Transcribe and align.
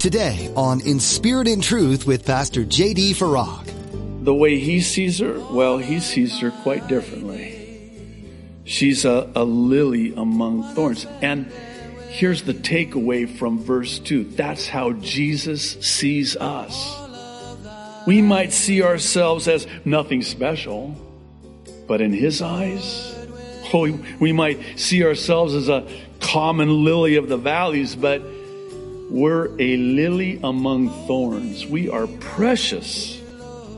Today 0.00 0.50
on 0.56 0.80
In 0.80 0.98
Spirit 0.98 1.46
and 1.46 1.62
Truth 1.62 2.06
with 2.06 2.24
Pastor 2.24 2.64
J.D. 2.64 3.12
Farag. 3.12 4.24
The 4.24 4.32
way 4.32 4.58
he 4.58 4.80
sees 4.80 5.18
her, 5.18 5.38
well, 5.38 5.76
he 5.76 6.00
sees 6.00 6.38
her 6.38 6.50
quite 6.50 6.86
differently. 6.86 8.24
She's 8.64 9.04
a, 9.04 9.30
a 9.34 9.44
lily 9.44 10.14
among 10.14 10.62
thorns. 10.74 11.06
And 11.20 11.52
here's 12.08 12.44
the 12.44 12.54
takeaway 12.54 13.28
from 13.28 13.62
verse 13.62 13.98
2 13.98 14.24
that's 14.24 14.66
how 14.66 14.94
Jesus 14.94 15.72
sees 15.86 16.34
us. 16.34 16.96
We 18.06 18.22
might 18.22 18.54
see 18.54 18.82
ourselves 18.82 19.48
as 19.48 19.66
nothing 19.84 20.22
special, 20.22 20.96
but 21.86 22.00
in 22.00 22.14
his 22.14 22.40
eyes, 22.40 23.14
oh, 23.74 23.82
we, 23.82 23.92
we 24.18 24.32
might 24.32 24.78
see 24.78 25.04
ourselves 25.04 25.54
as 25.54 25.68
a 25.68 25.86
common 26.20 26.84
lily 26.84 27.16
of 27.16 27.28
the 27.28 27.36
valleys, 27.36 27.94
but 27.94 28.22
we're 29.10 29.46
a 29.58 29.76
lily 29.76 30.38
among 30.42 30.88
thorns. 31.06 31.66
We 31.66 31.90
are 31.90 32.06
precious 32.06 33.20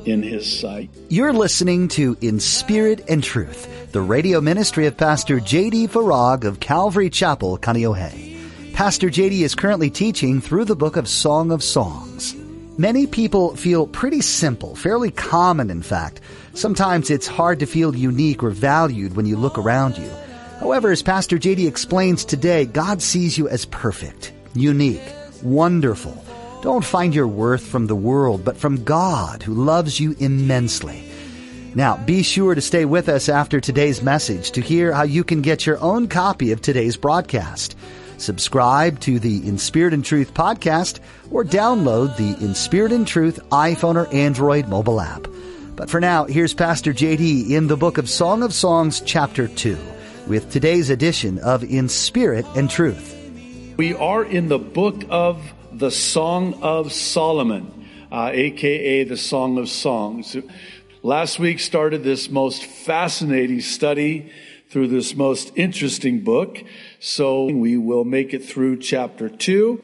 in 0.04 0.22
His 0.22 0.60
sight. 0.60 0.90
You're 1.08 1.32
listening 1.32 1.88
to 1.88 2.16
In 2.20 2.38
Spirit 2.38 3.04
and 3.08 3.24
Truth, 3.24 3.92
the 3.92 4.02
radio 4.02 4.40
ministry 4.40 4.86
of 4.86 4.96
Pastor 4.96 5.40
J.D. 5.40 5.88
Farag 5.88 6.44
of 6.44 6.60
Calvary 6.60 7.08
Chapel, 7.08 7.56
Kaneohe. 7.56 8.30
Pastor 8.74 9.10
J.D. 9.10 9.42
is 9.42 9.54
currently 9.54 9.90
teaching 9.90 10.40
through 10.40 10.66
the 10.66 10.76
book 10.76 10.96
of 10.96 11.08
Song 11.08 11.50
of 11.50 11.62
Songs. 11.62 12.34
Many 12.78 13.06
people 13.06 13.54
feel 13.56 13.86
pretty 13.86 14.20
simple, 14.20 14.74
fairly 14.74 15.10
common 15.10 15.70
in 15.70 15.82
fact. 15.82 16.20
Sometimes 16.54 17.10
it's 17.10 17.26
hard 17.26 17.60
to 17.60 17.66
feel 17.66 17.94
unique 17.94 18.42
or 18.42 18.50
valued 18.50 19.14
when 19.16 19.26
you 19.26 19.36
look 19.36 19.58
around 19.58 19.96
you. 19.96 20.10
However, 20.58 20.90
as 20.90 21.02
Pastor 21.02 21.38
JD 21.38 21.66
explains 21.66 22.24
today, 22.24 22.66
God 22.66 23.02
sees 23.02 23.36
you 23.36 23.48
as 23.48 23.64
perfect, 23.66 24.32
unique, 24.54 25.02
wonderful. 25.42 26.24
Don't 26.62 26.84
find 26.84 27.14
your 27.14 27.26
worth 27.26 27.66
from 27.66 27.86
the 27.86 27.96
world, 27.96 28.44
but 28.44 28.56
from 28.56 28.84
God 28.84 29.42
who 29.42 29.52
loves 29.52 29.98
you 29.98 30.14
immensely. 30.18 31.02
Now, 31.74 31.96
be 31.96 32.22
sure 32.22 32.54
to 32.54 32.60
stay 32.60 32.84
with 32.84 33.08
us 33.08 33.28
after 33.28 33.60
today's 33.60 34.02
message 34.02 34.50
to 34.52 34.60
hear 34.60 34.92
how 34.92 35.04
you 35.04 35.24
can 35.24 35.40
get 35.40 35.66
your 35.66 35.80
own 35.80 36.06
copy 36.06 36.52
of 36.52 36.60
today's 36.60 36.96
broadcast. 36.96 37.76
Subscribe 38.18 39.00
to 39.00 39.18
the 39.18 39.38
In 39.48 39.58
Spirit 39.58 39.94
and 39.94 40.04
Truth 40.04 40.34
podcast 40.34 41.00
or 41.30 41.44
download 41.44 42.16
the 42.16 42.44
In 42.44 42.54
Spirit 42.54 42.92
and 42.92 43.06
Truth 43.06 43.40
iPhone 43.50 43.96
or 43.96 44.06
Android 44.14 44.68
mobile 44.68 45.00
app. 45.00 45.26
But 45.74 45.90
for 45.90 46.00
now, 46.00 46.26
here's 46.26 46.54
Pastor 46.54 46.92
JD 46.92 47.50
in 47.50 47.66
the 47.66 47.76
book 47.76 47.98
of 47.98 48.08
Song 48.08 48.42
of 48.42 48.52
Songs, 48.52 49.00
chapter 49.00 49.48
2, 49.48 49.76
with 50.28 50.52
today's 50.52 50.90
edition 50.90 51.38
of 51.38 51.64
In 51.64 51.88
Spirit 51.88 52.46
and 52.54 52.70
Truth. 52.70 53.21
We 53.76 53.94
are 53.94 54.22
in 54.22 54.48
the 54.48 54.58
book 54.58 55.02
of 55.08 55.54
the 55.72 55.90
Song 55.90 56.62
of 56.62 56.92
Solomon, 56.92 57.88
uh, 58.12 58.30
aka 58.30 59.04
the 59.04 59.16
Song 59.16 59.56
of 59.56 59.70
Songs. 59.70 60.36
Last 61.02 61.38
week 61.38 61.58
started 61.58 62.04
this 62.04 62.28
most 62.28 62.64
fascinating 62.64 63.62
study 63.62 64.30
through 64.68 64.88
this 64.88 65.16
most 65.16 65.52
interesting 65.56 66.22
book. 66.22 66.62
So 67.00 67.46
we 67.46 67.78
will 67.78 68.04
make 68.04 68.34
it 68.34 68.44
through 68.44 68.80
chapter 68.80 69.30
two. 69.30 69.82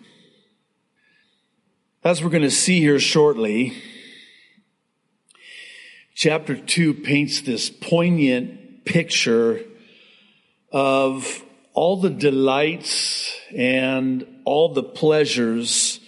As 2.05 2.23
we're 2.23 2.31
going 2.31 2.43
to 2.43 2.51
see 2.51 2.81
here 2.81 3.01
shortly, 3.01 3.73
chapter 6.15 6.57
two 6.57 6.93
paints 6.93 7.41
this 7.41 7.71
poignant 7.71 8.85
picture 8.85 9.63
of 10.71 11.43
all 11.79 11.97
the 11.97 12.11
delights 12.11 13.33
and 13.55 14.27
all 14.45 14.75
the 14.75 14.83
pleasures 14.83 16.01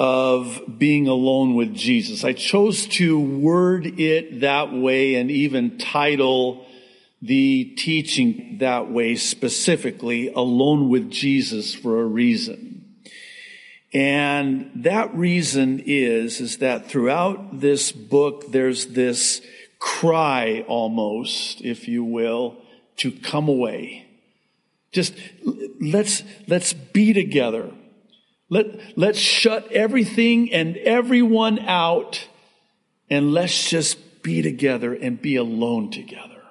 of 0.00 0.60
being 0.78 1.06
alone 1.06 1.54
with 1.54 1.72
Jesus. 1.72 2.24
I 2.24 2.32
chose 2.32 2.88
to 2.98 3.20
word 3.20 4.00
it 4.00 4.40
that 4.40 4.72
way 4.72 5.14
and 5.14 5.30
even 5.30 5.78
title 5.78 6.66
the 7.22 7.72
teaching 7.76 8.56
that 8.58 8.90
way 8.90 9.14
specifically, 9.14 10.32
alone 10.32 10.88
with 10.88 11.08
Jesus 11.08 11.72
for 11.72 12.00
a 12.00 12.04
reason. 12.04 12.96
And 13.92 14.72
that 14.74 15.14
reason 15.14 15.84
is, 15.86 16.40
is 16.40 16.58
that 16.58 16.88
throughout 16.88 17.60
this 17.60 17.92
book, 17.92 18.50
there's 18.50 18.86
this 18.86 19.40
cry 19.78 20.64
almost, 20.66 21.60
if 21.60 21.86
you 21.86 22.02
will, 22.02 22.60
to 22.96 23.12
come 23.12 23.48
away 23.48 24.03
just 24.94 25.14
let's, 25.80 26.22
let's 26.46 26.72
be 26.72 27.12
together. 27.12 27.70
Let, 28.48 28.66
let's 28.96 29.18
shut 29.18 29.70
everything 29.72 30.52
and 30.52 30.76
everyone 30.76 31.58
out 31.58 32.28
and 33.10 33.32
let's 33.32 33.68
just 33.68 34.22
be 34.22 34.40
together 34.40 34.94
and 34.94 35.20
be 35.20 35.36
alone 35.36 35.90
together. 35.90 36.42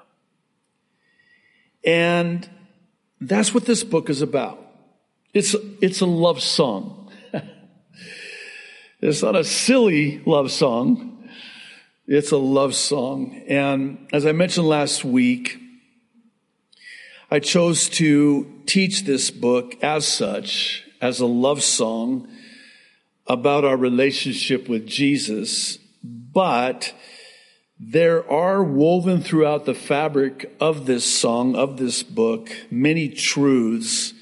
And 1.85 2.47
that's 3.19 3.53
what 3.53 3.65
this 3.65 3.83
book 3.83 4.09
is 4.09 4.21
about. 4.21 4.59
It's, 5.33 5.55
it's 5.81 6.01
a 6.01 6.05
love 6.05 6.41
song. 6.41 7.11
it's 9.01 9.23
not 9.23 9.35
a 9.35 9.43
silly 9.43 10.21
love 10.25 10.51
song. 10.51 11.29
It's 12.05 12.31
a 12.31 12.37
love 12.37 12.75
song. 12.75 13.41
And 13.47 14.09
as 14.11 14.25
I 14.25 14.33
mentioned 14.33 14.67
last 14.67 15.05
week, 15.05 15.62
I 17.33 17.39
chose 17.39 17.89
to 17.89 18.61
teach 18.67 19.05
this 19.05 19.31
book 19.31 19.83
as 19.83 20.07
such, 20.07 20.83
as 21.01 21.19
a 21.19 21.25
love 21.25 21.63
song 21.63 22.27
about 23.25 23.65
our 23.65 23.75
relationship 23.75 24.69
with 24.69 24.85
Jesus, 24.85 25.79
but 26.03 26.93
there 27.79 28.31
are 28.31 28.63
woven 28.63 29.23
throughout 29.23 29.65
the 29.65 29.73
fabric 29.73 30.55
of 30.59 30.85
this 30.85 31.05
song, 31.05 31.55
of 31.55 31.77
this 31.77 32.03
book, 32.03 32.51
many 32.69 33.09
truths 33.09 34.13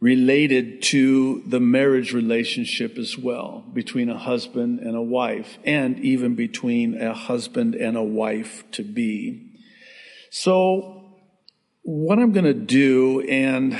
related 0.00 0.80
to 0.84 1.42
the 1.44 1.60
marriage 1.60 2.14
relationship 2.14 2.96
as 2.96 3.18
well, 3.18 3.66
between 3.74 4.08
a 4.08 4.16
husband 4.16 4.80
and 4.80 4.96
a 4.96 5.02
wife, 5.02 5.58
and 5.62 5.98
even 5.98 6.36
between 6.36 6.98
a 6.98 7.12
husband 7.12 7.74
and 7.74 7.98
a 7.98 8.02
wife 8.02 8.64
to 8.70 8.82
be. 8.82 9.46
So 10.30 10.99
what 11.82 12.18
I'm 12.18 12.32
going 12.32 12.44
to 12.44 12.54
do, 12.54 13.20
and 13.22 13.78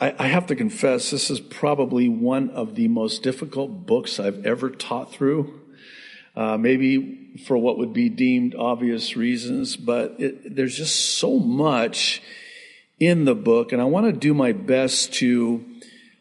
I, 0.00 0.14
I, 0.18 0.26
have 0.28 0.46
to 0.46 0.56
confess, 0.56 1.10
this 1.10 1.30
is 1.30 1.40
probably 1.40 2.08
one 2.08 2.50
of 2.50 2.74
the 2.74 2.88
most 2.88 3.22
difficult 3.22 3.86
books 3.86 4.20
I've 4.20 4.46
ever 4.46 4.70
taught 4.70 5.12
through. 5.12 5.60
Uh, 6.36 6.56
maybe 6.56 7.32
for 7.46 7.58
what 7.58 7.78
would 7.78 7.92
be 7.92 8.08
deemed 8.08 8.54
obvious 8.54 9.16
reasons, 9.16 9.76
but 9.76 10.14
it, 10.20 10.54
there's 10.54 10.76
just 10.76 11.18
so 11.18 11.38
much 11.40 12.22
in 13.00 13.24
the 13.24 13.34
book, 13.34 13.72
and 13.72 13.82
I 13.82 13.86
want 13.86 14.06
to 14.06 14.12
do 14.12 14.34
my 14.34 14.52
best 14.52 15.12
to 15.14 15.64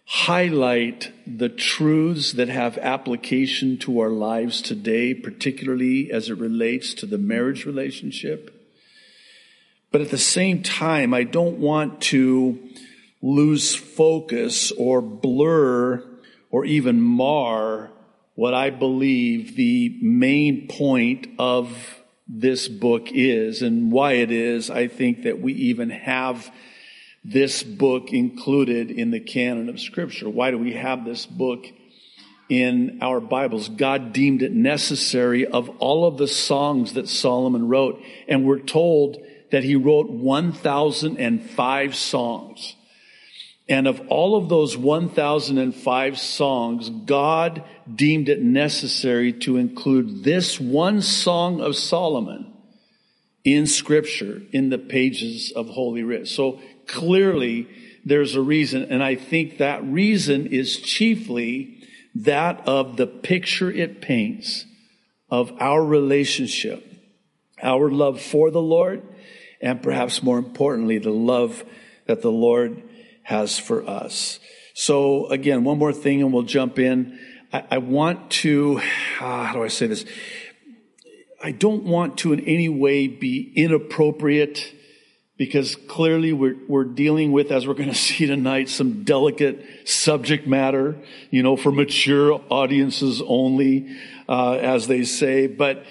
highlight 0.06 1.12
the 1.28 1.50
truths 1.50 2.32
that 2.32 2.48
have 2.48 2.78
application 2.80 3.78
to 3.78 4.00
our 4.00 4.10
lives 4.10 4.62
today, 4.62 5.14
particularly 5.14 6.12
as 6.12 6.30
it 6.30 6.38
relates 6.40 6.96
to 6.96 7.06
the 7.06 7.18
marriage 7.18 7.66
relationship. 7.66 8.57
But 9.92 10.02
at 10.02 10.10
the 10.10 10.18
same 10.18 10.64
time, 10.64 11.14
I 11.14 11.24
don't 11.24 11.60
want 11.60 12.02
to 12.02 12.60
lose 13.22 13.74
focus 13.74 14.72
or 14.72 15.02
blur 15.02 16.04
or 16.52 16.66
even 16.66 17.02
mar 17.02 17.92
what 18.36 18.54
I 18.54 18.70
believe 18.70 19.56
the 19.56 19.98
main 20.00 20.68
point 20.68 21.28
of 21.40 21.98
this 22.28 22.68
book 22.68 23.08
is 23.12 23.64
and 23.64 23.92
why 23.92 24.14
it 24.14 24.32
is 24.32 24.70
I 24.70 24.88
think 24.88 25.24
that 25.24 25.42
we 25.42 25.54
even 25.54 25.90
have 25.90 26.52
this 27.24 27.64
book 27.64 28.14
included 28.14 28.92
in 28.92 29.12
the 29.12 29.20
canon 29.20 29.70
of 29.70 29.80
scripture. 29.80 30.30
Why 30.30 30.52
do 30.52 30.58
we 30.58 30.74
have 30.74 31.04
this 31.04 31.26
book 31.26 31.66
in 32.48 33.00
our 33.02 33.20
Bibles? 33.20 33.70
God 33.70 34.14
deemed 34.14 34.44
it 34.44 34.52
necessary 34.52 35.48
of 35.48 35.70
all 35.80 36.06
of 36.06 36.18
the 36.18 36.28
songs 36.28 36.94
that 36.94 37.10
Solomon 37.10 37.68
wrote. 37.68 38.02
And 38.28 38.46
we're 38.46 38.60
told 38.60 39.18
that 39.52 39.64
he 39.64 39.76
wrote 39.76 40.10
1,005 40.10 41.96
songs. 41.96 42.76
And 43.70 43.88
of 43.88 44.02
all 44.08 44.38
of 44.38 44.48
those 44.50 44.78
1,005 44.78 46.20
songs, 46.20 46.90
God 46.90 47.64
deemed 47.94 48.30
it 48.30 48.42
necessary 48.42 49.34
to 49.34 49.58
include 49.58 50.24
this 50.24 50.60
one 50.60 51.02
song 51.02 51.60
of 51.60 51.76
Solomon 51.76 52.54
in 53.44 53.68
scripture, 53.68 54.42
in 54.52 54.70
the 54.70 54.78
pages 54.78 55.52
of 55.52 55.68
Holy 55.68 56.04
Writ. 56.04 56.28
So 56.28 56.60
clearly 56.86 57.68
there's 58.06 58.36
a 58.36 58.42
reason. 58.42 58.84
And 58.84 59.04
I 59.04 59.16
think 59.16 59.58
that 59.58 59.84
reason 59.84 60.48
is 60.48 60.80
chiefly 60.80 61.84
that 62.16 62.68
of 62.68 62.98
the 62.98 63.08
picture 63.08 63.72
it 63.72 64.02
paints 64.02 64.66
of 65.30 65.52
our 65.60 65.84
relationship, 65.84 66.86
our 67.62 67.92
love 67.92 68.22
for 68.22 68.50
the 68.50 68.62
Lord, 68.62 69.04
and 69.62 69.82
perhaps 69.82 70.22
more 70.22 70.38
importantly, 70.38 70.98
the 70.98 71.12
love 71.12 71.64
that 72.06 72.22
the 72.22 72.32
Lord 72.32 72.82
has 73.24 73.60
for 73.60 73.88
us. 73.88 74.40
So 74.74 75.28
again, 75.28 75.64
one 75.64 75.78
more 75.78 75.94
thing 75.94 76.22
and 76.22 76.32
we'll 76.32 76.44
jump 76.44 76.80
in. 76.80 77.20
I, 77.52 77.64
I 77.72 77.78
want 77.80 78.32
to, 78.32 78.78
uh, 78.78 79.44
how 79.46 79.54
do 79.54 79.64
I 79.64 79.68
say 79.68 79.88
this? 79.88 80.06
I 81.42 81.52
don't 81.52 81.84
want 81.84 82.20
to 82.20 82.34
in 82.34 82.42
any 82.42 82.70
way 82.70 83.08
be 83.08 83.52
inappropriate 83.56 84.74
because 85.38 85.76
clearly 85.76 86.34
we're, 86.34 86.58
we're 86.68 86.84
dealing 86.84 87.32
with, 87.32 87.52
as 87.52 87.68
we're 87.68 87.76
going 87.76 87.90
to 87.90 87.96
see 87.96 88.26
tonight, 88.26 88.70
some 88.70 89.04
delicate 89.04 89.64
subject 89.86 90.48
matter, 90.48 90.98
you 91.30 91.44
know, 91.44 91.56
for 91.56 91.72
mature 91.72 92.42
audiences 92.50 93.22
only, 93.26 93.96
uh, 94.28 94.54
as 94.54 94.88
they 94.88 95.04
say. 95.04 95.48
But 95.48 95.86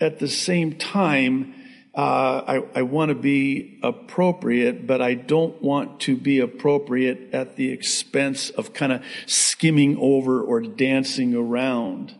at 0.00 0.18
the 0.18 0.28
same 0.28 0.76
time, 0.76 1.54
uh, 1.98 2.44
I, 2.46 2.78
I 2.78 2.82
want 2.82 3.08
to 3.08 3.16
be 3.16 3.80
appropriate, 3.82 4.86
but 4.86 5.02
I 5.02 5.14
don't 5.14 5.60
want 5.60 5.98
to 6.02 6.16
be 6.16 6.38
appropriate 6.38 7.34
at 7.34 7.56
the 7.56 7.72
expense 7.72 8.50
of 8.50 8.72
kind 8.72 8.92
of 8.92 9.02
skimming 9.26 9.98
over 9.98 10.40
or 10.40 10.60
dancing 10.60 11.34
around 11.34 12.14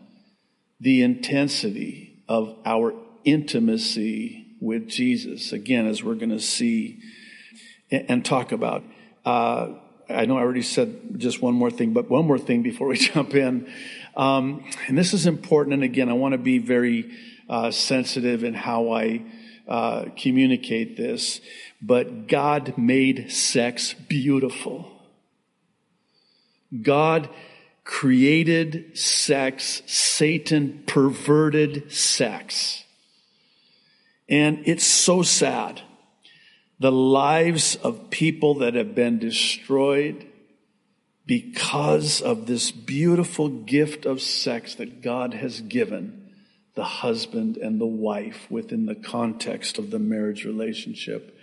the 0.81 1.01
intensity 1.01 2.25
of 2.27 2.57
our 2.65 2.93
intimacy 3.23 4.47
with 4.59 4.89
Jesus. 4.89 5.53
Again, 5.53 5.87
as 5.87 6.03
we're 6.03 6.15
going 6.15 6.31
to 6.31 6.41
see 6.41 6.99
and, 7.89 8.25
talk 8.25 8.51
about. 8.51 8.83
Uh, 9.23 9.75
I 10.09 10.25
know 10.25 10.37
I 10.37 10.41
already 10.41 10.61
said 10.61 11.17
just 11.17 11.41
one 11.41 11.53
more 11.53 11.71
thing, 11.71 11.93
but 11.93 12.09
one 12.09 12.25
more 12.25 12.37
thing 12.37 12.63
before 12.63 12.87
we 12.87 12.97
jump 13.13 13.33
in. 13.33 13.71
Um, 14.17 14.69
and 14.89 14.97
this 14.97 15.13
is 15.13 15.25
important. 15.25 15.75
And 15.75 15.83
again, 15.83 16.09
I 16.09 16.13
want 16.13 16.33
to 16.33 16.37
be 16.37 16.57
very 16.57 17.15
uh, 17.47 17.71
sensitive 17.71 18.43
in 18.43 18.53
how 18.53 18.91
I 18.91 19.21
uh, 19.69 20.05
communicate 20.17 20.97
this. 20.97 21.39
But 21.81 22.27
God 22.27 22.77
made 22.77 23.31
sex 23.31 23.93
beautiful. 23.93 24.91
God 26.81 27.29
created 27.83 28.97
sex. 28.97 29.83
Satan 29.85 30.83
perverted 30.87 31.91
sex. 31.93 32.83
And 34.27 34.63
it's 34.65 34.85
so 34.85 35.21
sad. 35.21 35.81
The 36.79 36.91
lives 36.91 37.75
of 37.75 38.09
people 38.09 38.55
that 38.55 38.73
have 38.73 38.95
been 38.95 39.19
destroyed 39.19 40.25
because 41.25 42.21
of 42.21 42.47
this 42.47 42.71
beautiful 42.71 43.49
gift 43.49 44.05
of 44.05 44.19
sex 44.19 44.73
that 44.75 45.01
God 45.03 45.35
has 45.35 45.61
given 45.61 46.18
the 46.75 46.83
husband 46.83 47.57
and 47.57 47.79
the 47.79 47.85
wife 47.85 48.47
within 48.49 48.85
the 48.85 48.95
context 48.95 49.77
of 49.77 49.91
the 49.91 49.99
marriage 49.99 50.45
relationship. 50.45 51.35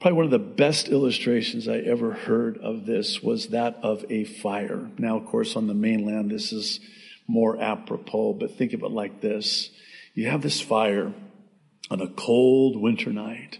Probably 0.00 0.16
one 0.16 0.24
of 0.26 0.30
the 0.30 0.38
best 0.38 0.88
illustrations 0.88 1.68
I 1.68 1.78
ever 1.78 2.12
heard 2.12 2.58
of 2.58 2.86
this 2.86 3.22
was 3.22 3.48
that 3.48 3.78
of 3.82 4.04
a 4.10 4.24
fire. 4.24 4.90
Now, 4.98 5.16
of 5.18 5.26
course, 5.26 5.56
on 5.56 5.66
the 5.66 5.74
mainland, 5.74 6.30
this 6.30 6.52
is 6.52 6.80
more 7.26 7.60
apropos, 7.60 8.34
but 8.34 8.56
think 8.56 8.72
of 8.72 8.82
it 8.82 8.90
like 8.90 9.20
this. 9.20 9.70
You 10.14 10.28
have 10.28 10.42
this 10.42 10.60
fire 10.60 11.12
on 11.90 12.00
a 12.00 12.08
cold 12.08 12.80
winter 12.80 13.12
night. 13.12 13.58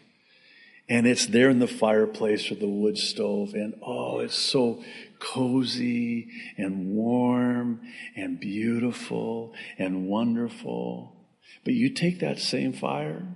And 0.89 1.07
it's 1.07 1.27
there 1.27 1.51
in 1.51 1.59
the 1.59 1.67
fireplace 1.67 2.51
or 2.51 2.55
the 2.55 2.69
wood 2.69 2.97
stove. 2.97 3.55
And 3.55 3.75
oh, 3.83 4.21
it's 4.21 4.37
so 4.37 4.85
cozy 5.19 6.29
and 6.57 6.95
warm 6.95 7.81
and 8.17 8.41
beautiful 8.41 9.55
and 9.79 10.09
wonderful. 10.09 11.13
But 11.65 11.75
you 11.75 11.91
take 11.91 12.21
that 12.21 12.39
same 12.39 12.73
fire 12.73 13.27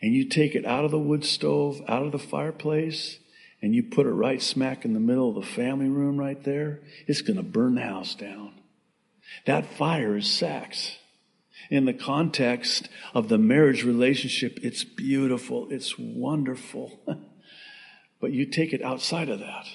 and 0.00 0.14
you 0.14 0.28
take 0.28 0.54
it 0.54 0.66
out 0.66 0.84
of 0.84 0.90
the 0.90 0.98
wood 0.98 1.24
stove, 1.24 1.80
out 1.88 2.04
of 2.04 2.12
the 2.12 2.18
fireplace, 2.18 3.18
and 3.60 3.74
you 3.74 3.82
put 3.82 4.06
it 4.06 4.10
right 4.10 4.42
smack 4.42 4.84
in 4.84 4.94
the 4.94 5.00
middle 5.00 5.28
of 5.28 5.36
the 5.36 5.50
family 5.50 5.88
room 5.88 6.18
right 6.18 6.42
there, 6.42 6.80
it's 7.06 7.22
going 7.22 7.36
to 7.36 7.42
burn 7.42 7.76
the 7.76 7.82
house 7.82 8.14
down. 8.14 8.54
That 9.46 9.66
fire 9.66 10.16
is 10.16 10.28
sex 10.28 10.96
in 11.70 11.84
the 11.84 11.94
context 11.94 12.88
of 13.14 13.28
the 13.28 13.38
marriage 13.38 13.84
relationship, 13.84 14.58
it's 14.62 14.84
beautiful, 14.84 15.68
it's 15.70 15.98
wonderful. 15.98 17.00
but 18.20 18.32
you 18.32 18.46
take 18.46 18.72
it 18.72 18.82
outside 18.82 19.28
of 19.28 19.38
that, 19.38 19.66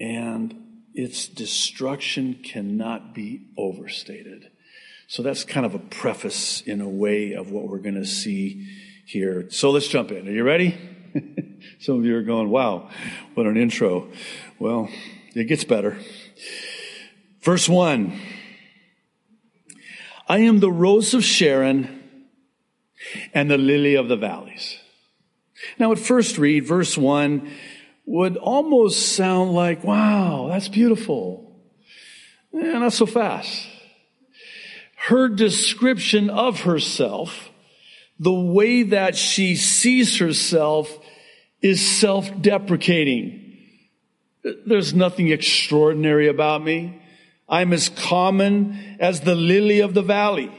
and 0.00 0.54
its 0.94 1.28
destruction 1.28 2.40
cannot 2.42 3.14
be 3.14 3.42
overstated. 3.56 4.50
So 5.06 5.22
that's 5.22 5.44
kind 5.44 5.66
of 5.66 5.74
a 5.74 5.78
preface 5.78 6.62
in 6.62 6.80
a 6.80 6.88
way 6.88 7.32
of 7.32 7.50
what 7.50 7.68
we're 7.68 7.78
going 7.78 7.96
to 7.96 8.06
see 8.06 8.66
here. 9.06 9.50
So 9.50 9.70
let's 9.70 9.88
jump 9.88 10.10
in. 10.10 10.26
Are 10.26 10.32
you 10.32 10.44
ready? 10.44 10.78
Some 11.80 11.98
of 11.98 12.04
you 12.04 12.16
are 12.16 12.22
going, 12.22 12.48
wow, 12.48 12.90
what 13.34 13.46
an 13.46 13.56
intro. 13.56 14.08
Well, 14.58 14.88
it 15.34 15.44
gets 15.44 15.64
better. 15.64 15.98
Verse 17.42 17.68
1 17.68 18.20
I 20.28 20.38
am 20.38 20.60
the 20.60 20.70
rose 20.70 21.12
of 21.12 21.24
Sharon 21.24 22.04
and 23.34 23.50
the 23.50 23.58
lily 23.58 23.96
of 23.96 24.08
the 24.08 24.16
valleys. 24.16 24.78
Now, 25.78 25.90
at 25.92 25.98
first 25.98 26.38
read, 26.38 26.64
verse 26.64 26.96
1 26.96 27.50
would 28.10 28.36
almost 28.36 29.14
sound 29.14 29.52
like, 29.52 29.84
wow, 29.84 30.48
that's 30.50 30.66
beautiful. 30.66 31.56
Eh, 32.52 32.58
not 32.60 32.92
so 32.92 33.06
fast. 33.06 33.68
Her 34.96 35.28
description 35.28 36.28
of 36.28 36.62
herself, 36.62 37.50
the 38.18 38.34
way 38.34 38.82
that 38.82 39.14
she 39.14 39.54
sees 39.54 40.18
herself, 40.18 40.98
is 41.62 42.00
self 42.00 42.28
deprecating. 42.42 43.56
There's 44.66 44.92
nothing 44.92 45.28
extraordinary 45.28 46.26
about 46.26 46.64
me. 46.64 47.00
I'm 47.48 47.72
as 47.72 47.90
common 47.90 48.96
as 48.98 49.20
the 49.20 49.36
lily 49.36 49.80
of 49.80 49.94
the 49.94 50.02
valley. 50.02 50.50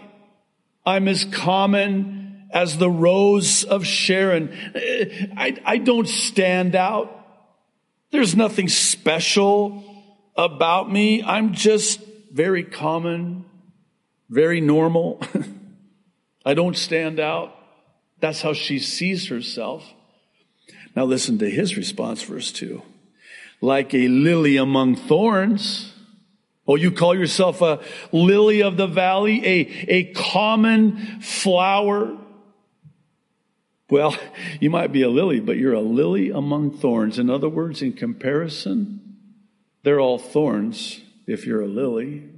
I'm 0.85 1.09
as 1.09 1.25
common 1.25 2.47
as 2.53 2.77
the 2.77 2.89
rose 2.89 3.65
of 3.65 3.85
Sharon. 3.85 4.57
I, 5.35 5.57
I 5.65 5.79
don't 5.79 6.07
stand 6.07 6.77
out. 6.77 7.17
There's 8.11 8.35
nothing 8.35 8.67
special 8.67 9.83
about 10.35 10.91
me. 10.91 11.23
I'm 11.23 11.53
just 11.53 12.01
very 12.31 12.63
common, 12.63 13.45
very 14.29 14.61
normal. 14.61 15.21
I 16.45 16.53
don't 16.53 16.75
stand 16.75 17.19
out. 17.19 17.55
That's 18.19 18.41
how 18.41 18.53
she 18.53 18.79
sees 18.79 19.29
herself. 19.29 19.83
Now 20.95 21.05
listen 21.05 21.39
to 21.39 21.49
his 21.49 21.77
response, 21.77 22.21
verse 22.23 22.51
2. 22.51 22.81
Like 23.61 23.93
a 23.93 24.07
lily 24.07 24.57
among 24.57 24.95
thorns, 24.95 25.91
Oh, 26.67 26.75
you 26.75 26.91
call 26.91 27.15
yourself 27.15 27.61
a 27.61 27.79
lily 28.11 28.61
of 28.61 28.77
the 28.77 28.87
valley, 28.87 29.45
a, 29.45 29.59
a 29.89 30.13
common 30.13 31.19
flower. 31.19 32.17
Well, 33.91 34.15
you 34.61 34.69
might 34.69 34.93
be 34.93 35.01
a 35.01 35.09
lily, 35.09 35.41
but 35.41 35.57
you're 35.57 35.73
a 35.73 35.81
lily 35.81 36.29
among 36.29 36.77
thorns. 36.77 37.19
In 37.19 37.29
other 37.29 37.49
words, 37.49 37.81
in 37.81 37.91
comparison, 37.91 39.17
they're 39.83 39.99
all 39.99 40.17
thorns 40.17 41.01
if 41.27 41.45
you're 41.45 41.61
a 41.61 41.67
lily. 41.67 42.29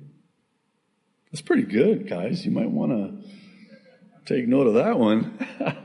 That's 1.32 1.44
pretty 1.44 1.62
good, 1.62 2.10
guys. 2.10 2.44
You 2.44 2.50
might 2.50 2.72
want 2.72 2.92
to 2.92 3.30
take 4.26 4.48
note 4.48 4.66
of 4.66 4.74
that 4.74 4.98
one. 4.98 5.38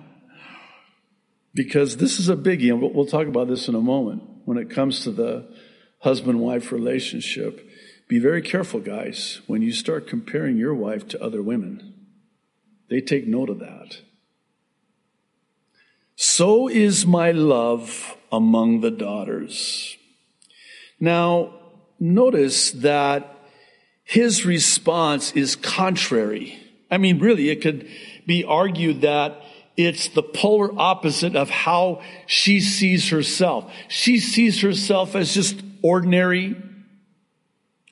because 1.55 1.99
this 1.99 2.19
is 2.19 2.31
a 2.31 2.37
biggie, 2.37 2.73
and 2.73 2.81
we'll 2.81 3.05
talk 3.05 3.27
about 3.27 3.49
this 3.49 3.69
in 3.69 3.75
a 3.75 3.81
moment 3.81 4.23
when 4.47 4.57
it 4.57 4.71
comes 4.71 5.05
to 5.05 5.11
the 5.11 5.55
husband 5.99 6.41
wife 6.41 6.73
relationship. 6.73 7.69
Be 8.09 8.19
very 8.19 8.41
careful, 8.41 8.81
guys, 8.81 9.43
when 9.47 9.61
you 9.61 9.73
start 9.73 10.09
comparing 10.09 10.57
your 10.57 10.75
wife 10.75 11.07
to 11.09 11.23
other 11.23 11.43
women. 11.43 12.07
They 12.89 13.03
take 13.03 13.27
note 13.27 13.51
of 13.51 13.59
that. 13.59 13.99
So 16.21 16.67
is 16.67 17.07
my 17.07 17.31
love 17.31 18.17
among 18.33 18.81
the 18.81 18.91
daughters. 18.91 19.97
Now, 20.99 21.55
notice 22.01 22.73
that 22.73 23.39
his 24.03 24.45
response 24.45 25.31
is 25.37 25.55
contrary. 25.55 26.59
I 26.91 26.99
mean, 26.99 27.21
really, 27.21 27.51
it 27.51 27.63
could 27.63 27.89
be 28.27 28.43
argued 28.43 29.03
that 29.03 29.41
it's 29.77 30.09
the 30.09 30.25
polar 30.25 30.77
opposite 30.77 31.37
of 31.37 31.51
how 31.51 32.03
she 32.27 32.59
sees 32.59 33.11
herself. 33.11 33.73
She 33.87 34.19
sees 34.19 34.61
herself 34.61 35.15
as 35.15 35.33
just 35.33 35.63
ordinary, 35.83 36.61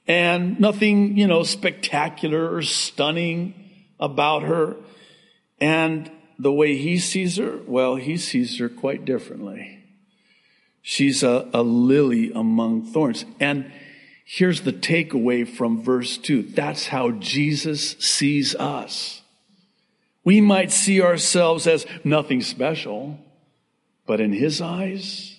and 0.08 0.58
nothing, 0.58 1.16
you 1.16 1.28
know, 1.28 1.44
spectacular 1.44 2.52
or 2.52 2.62
stunning 2.62 3.54
about 4.00 4.42
her. 4.42 4.74
And 5.60 6.10
the 6.38 6.52
way 6.52 6.76
he 6.76 6.98
sees 6.98 7.36
her, 7.36 7.58
well, 7.66 7.96
he 7.96 8.16
sees 8.16 8.58
her 8.58 8.68
quite 8.68 9.04
differently. 9.04 9.84
She's 10.82 11.22
a, 11.22 11.48
a 11.52 11.62
lily 11.62 12.30
among 12.32 12.86
thorns. 12.86 13.24
And 13.40 13.70
here's 14.24 14.62
the 14.62 14.72
takeaway 14.72 15.48
from 15.48 15.82
verse 15.82 16.18
2 16.18 16.42
that's 16.42 16.86
how 16.86 17.12
Jesus 17.12 17.92
sees 17.98 18.54
us. 18.54 19.22
We 20.24 20.40
might 20.40 20.72
see 20.72 21.00
ourselves 21.00 21.66
as 21.66 21.86
nothing 22.04 22.42
special, 22.42 23.18
but 24.06 24.20
in 24.20 24.32
his 24.32 24.60
eyes, 24.60 25.36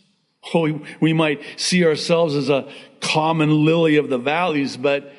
Oh, 0.54 0.62
we, 0.62 0.82
we 1.01 1.13
might 1.13 1.42
see 1.58 1.86
ourselves 1.86 2.36
as 2.36 2.50
a 2.50 2.68
common 3.01 3.66
lily 3.66 3.98
of 3.98 4.10
the 4.10 4.18
valleys, 4.18 4.77
but 4.77 5.12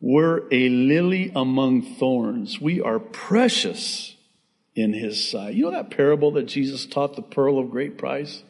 we're 0.00 0.42
a 0.50 0.68
lily 0.68 1.32
among 1.34 1.82
thorns. 1.82 2.60
We 2.60 2.80
are 2.80 2.98
precious 2.98 4.14
in 4.78 4.92
his 4.92 5.28
sight. 5.28 5.54
You 5.54 5.64
know 5.64 5.70
that 5.72 5.90
parable 5.90 6.32
that 6.32 6.44
Jesus 6.44 6.86
taught, 6.86 7.16
the 7.16 7.22
pearl 7.22 7.58
of 7.58 7.70
great 7.70 7.98
price? 7.98 8.42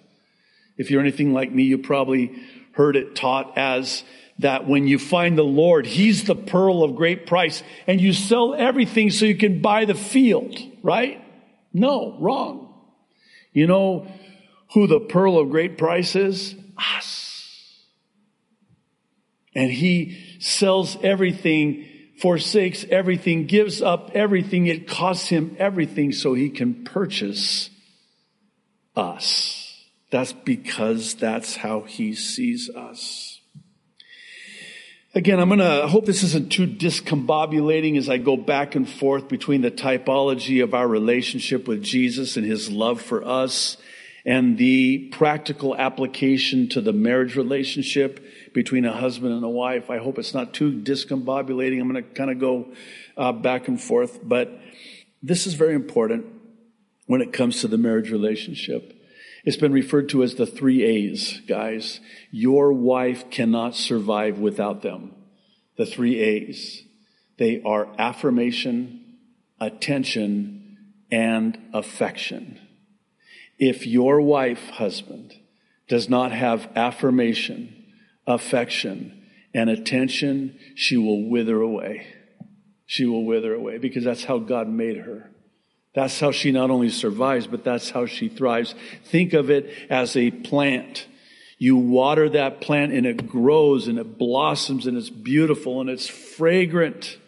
If 0.76 0.90
you're 0.90 1.00
anything 1.00 1.32
like 1.32 1.50
me, 1.50 1.64
you 1.64 1.78
probably 1.78 2.38
heard 2.72 2.96
it 2.96 3.16
taught 3.16 3.56
as 3.56 4.04
that 4.38 4.68
when 4.68 4.86
you 4.86 4.98
find 4.98 5.36
the 5.36 5.42
Lord, 5.42 5.86
He's 5.86 6.24
the 6.24 6.36
pearl 6.36 6.84
of 6.84 6.96
great 6.96 7.26
price 7.26 7.62
and 7.86 8.00
you 8.00 8.12
sell 8.12 8.54
everything 8.54 9.10
so 9.10 9.24
you 9.24 9.36
can 9.36 9.60
buy 9.62 9.86
the 9.86 9.94
field, 9.94 10.56
right? 10.82 11.24
No, 11.72 12.16
wrong. 12.20 12.74
You 13.52 13.66
know 13.66 14.06
who 14.74 14.86
the 14.86 15.00
pearl 15.00 15.38
of 15.38 15.50
great 15.50 15.78
price 15.78 16.14
is? 16.14 16.54
Us. 16.76 17.84
And 19.54 19.72
He 19.72 20.38
sells 20.40 20.96
everything, 21.02 21.86
forsakes 22.20 22.84
everything, 22.90 23.46
gives 23.46 23.80
up 23.80 24.10
everything. 24.14 24.66
It 24.66 24.88
costs 24.88 25.28
Him 25.28 25.56
everything 25.58 26.12
so 26.12 26.34
He 26.34 26.50
can 26.50 26.84
purchase 26.84 27.70
us. 28.96 29.84
That's 30.10 30.32
because 30.32 31.14
that's 31.14 31.56
how 31.56 31.82
He 31.82 32.14
sees 32.14 32.70
us. 32.70 33.40
Again, 35.14 35.40
I'm 35.40 35.48
going 35.48 35.60
to, 35.60 35.88
hope 35.88 36.04
this 36.04 36.22
isn't 36.22 36.52
too 36.52 36.66
discombobulating 36.66 37.96
as 37.96 38.08
I 38.08 38.18
go 38.18 38.36
back 38.36 38.74
and 38.74 38.88
forth 38.88 39.28
between 39.28 39.62
the 39.62 39.70
typology 39.70 40.62
of 40.62 40.74
our 40.74 40.86
relationship 40.86 41.66
with 41.66 41.82
Jesus 41.82 42.36
and 42.36 42.44
his 42.44 42.70
love 42.70 43.00
for 43.00 43.24
us 43.26 43.78
and 44.28 44.58
the 44.58 45.08
practical 45.10 45.74
application 45.74 46.68
to 46.68 46.82
the 46.82 46.92
marriage 46.92 47.34
relationship 47.34 48.22
between 48.52 48.84
a 48.84 48.92
husband 48.92 49.32
and 49.32 49.42
a 49.42 49.48
wife. 49.48 49.88
I 49.88 49.96
hope 49.96 50.18
it's 50.18 50.34
not 50.34 50.52
too 50.52 50.70
discombobulating. 50.70 51.80
I'm 51.80 51.90
going 51.90 52.04
to 52.04 52.10
kind 52.10 52.30
of 52.30 52.38
go 52.38 52.68
uh, 53.16 53.32
back 53.32 53.68
and 53.68 53.80
forth, 53.80 54.20
but 54.22 54.60
this 55.22 55.46
is 55.46 55.54
very 55.54 55.74
important 55.74 56.26
when 57.06 57.22
it 57.22 57.32
comes 57.32 57.62
to 57.62 57.68
the 57.68 57.78
marriage 57.78 58.10
relationship. 58.10 59.02
It's 59.46 59.56
been 59.56 59.72
referred 59.72 60.10
to 60.10 60.22
as 60.22 60.34
the 60.34 60.44
three 60.44 60.84
A's, 60.84 61.40
guys. 61.48 62.00
Your 62.30 62.70
wife 62.70 63.30
cannot 63.30 63.76
survive 63.76 64.38
without 64.38 64.82
them. 64.82 65.14
The 65.78 65.86
three 65.86 66.20
A's. 66.20 66.82
They 67.38 67.62
are 67.62 67.88
affirmation, 67.98 69.20
attention, 69.58 70.76
and 71.10 71.58
affection. 71.72 72.60
If 73.58 73.86
your 73.86 74.20
wife, 74.20 74.70
husband, 74.70 75.34
does 75.88 76.08
not 76.08 76.32
have 76.32 76.68
affirmation, 76.76 77.74
affection, 78.26 79.24
and 79.54 79.68
attention, 79.70 80.58
she 80.74 80.96
will 80.96 81.28
wither 81.28 81.60
away. 81.60 82.06
She 82.86 83.04
will 83.04 83.24
wither 83.24 83.54
away 83.54 83.78
because 83.78 84.04
that's 84.04 84.24
how 84.24 84.38
God 84.38 84.68
made 84.68 84.98
her. 84.98 85.30
That's 85.94 86.20
how 86.20 86.30
she 86.30 86.52
not 86.52 86.70
only 86.70 86.90
survives, 86.90 87.46
but 87.46 87.64
that's 87.64 87.90
how 87.90 88.06
she 88.06 88.28
thrives. 88.28 88.74
Think 89.04 89.32
of 89.32 89.50
it 89.50 89.70
as 89.90 90.16
a 90.16 90.30
plant. 90.30 91.06
You 91.58 91.76
water 91.76 92.28
that 92.28 92.60
plant 92.60 92.92
and 92.92 93.04
it 93.04 93.26
grows 93.26 93.88
and 93.88 93.98
it 93.98 94.16
blossoms 94.16 94.86
and 94.86 94.96
it's 94.96 95.10
beautiful 95.10 95.80
and 95.80 95.90
it's 95.90 96.06
fragrant 96.06 97.18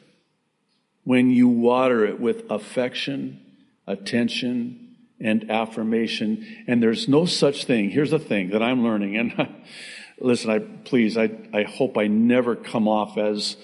when 1.03 1.31
you 1.31 1.49
water 1.49 2.07
it 2.07 2.21
with 2.21 2.49
affection, 2.51 3.41
attention, 3.87 4.90
and 5.21 5.51
affirmation. 5.51 6.47
And 6.67 6.83
there's 6.83 7.09
no 7.09 7.27
such 7.27 7.65
thing. 7.65 7.91
Here's 7.91 8.11
the 8.11 8.19
thing 8.19 8.51
that 8.51 8.63
I'm 8.63 8.83
learning. 8.83 9.17
And 9.17 9.55
listen, 10.19 10.51
I, 10.51 10.59
please, 10.59 11.17
I, 11.17 11.31
I 11.53 11.65
hope 11.65 11.99
I 11.99 12.07
never 12.07 12.57
come 12.57 12.89
off 12.89 13.19
as, 13.19 13.57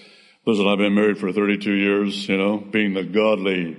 listen, 0.44 0.66
I've 0.66 0.78
been 0.78 0.94
married 0.94 1.18
for 1.18 1.32
32 1.32 1.72
years, 1.72 2.28
you 2.28 2.36
know, 2.36 2.58
being 2.58 2.94
the 2.94 3.04
godly, 3.04 3.76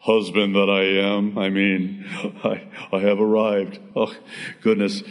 husband 0.00 0.56
that 0.56 0.70
I 0.70 0.82
am. 1.14 1.36
I 1.36 1.50
mean, 1.50 2.06
I, 2.44 2.66
I 2.90 3.00
have 3.00 3.20
arrived. 3.20 3.78
Oh, 3.94 4.12
goodness. 4.62 5.02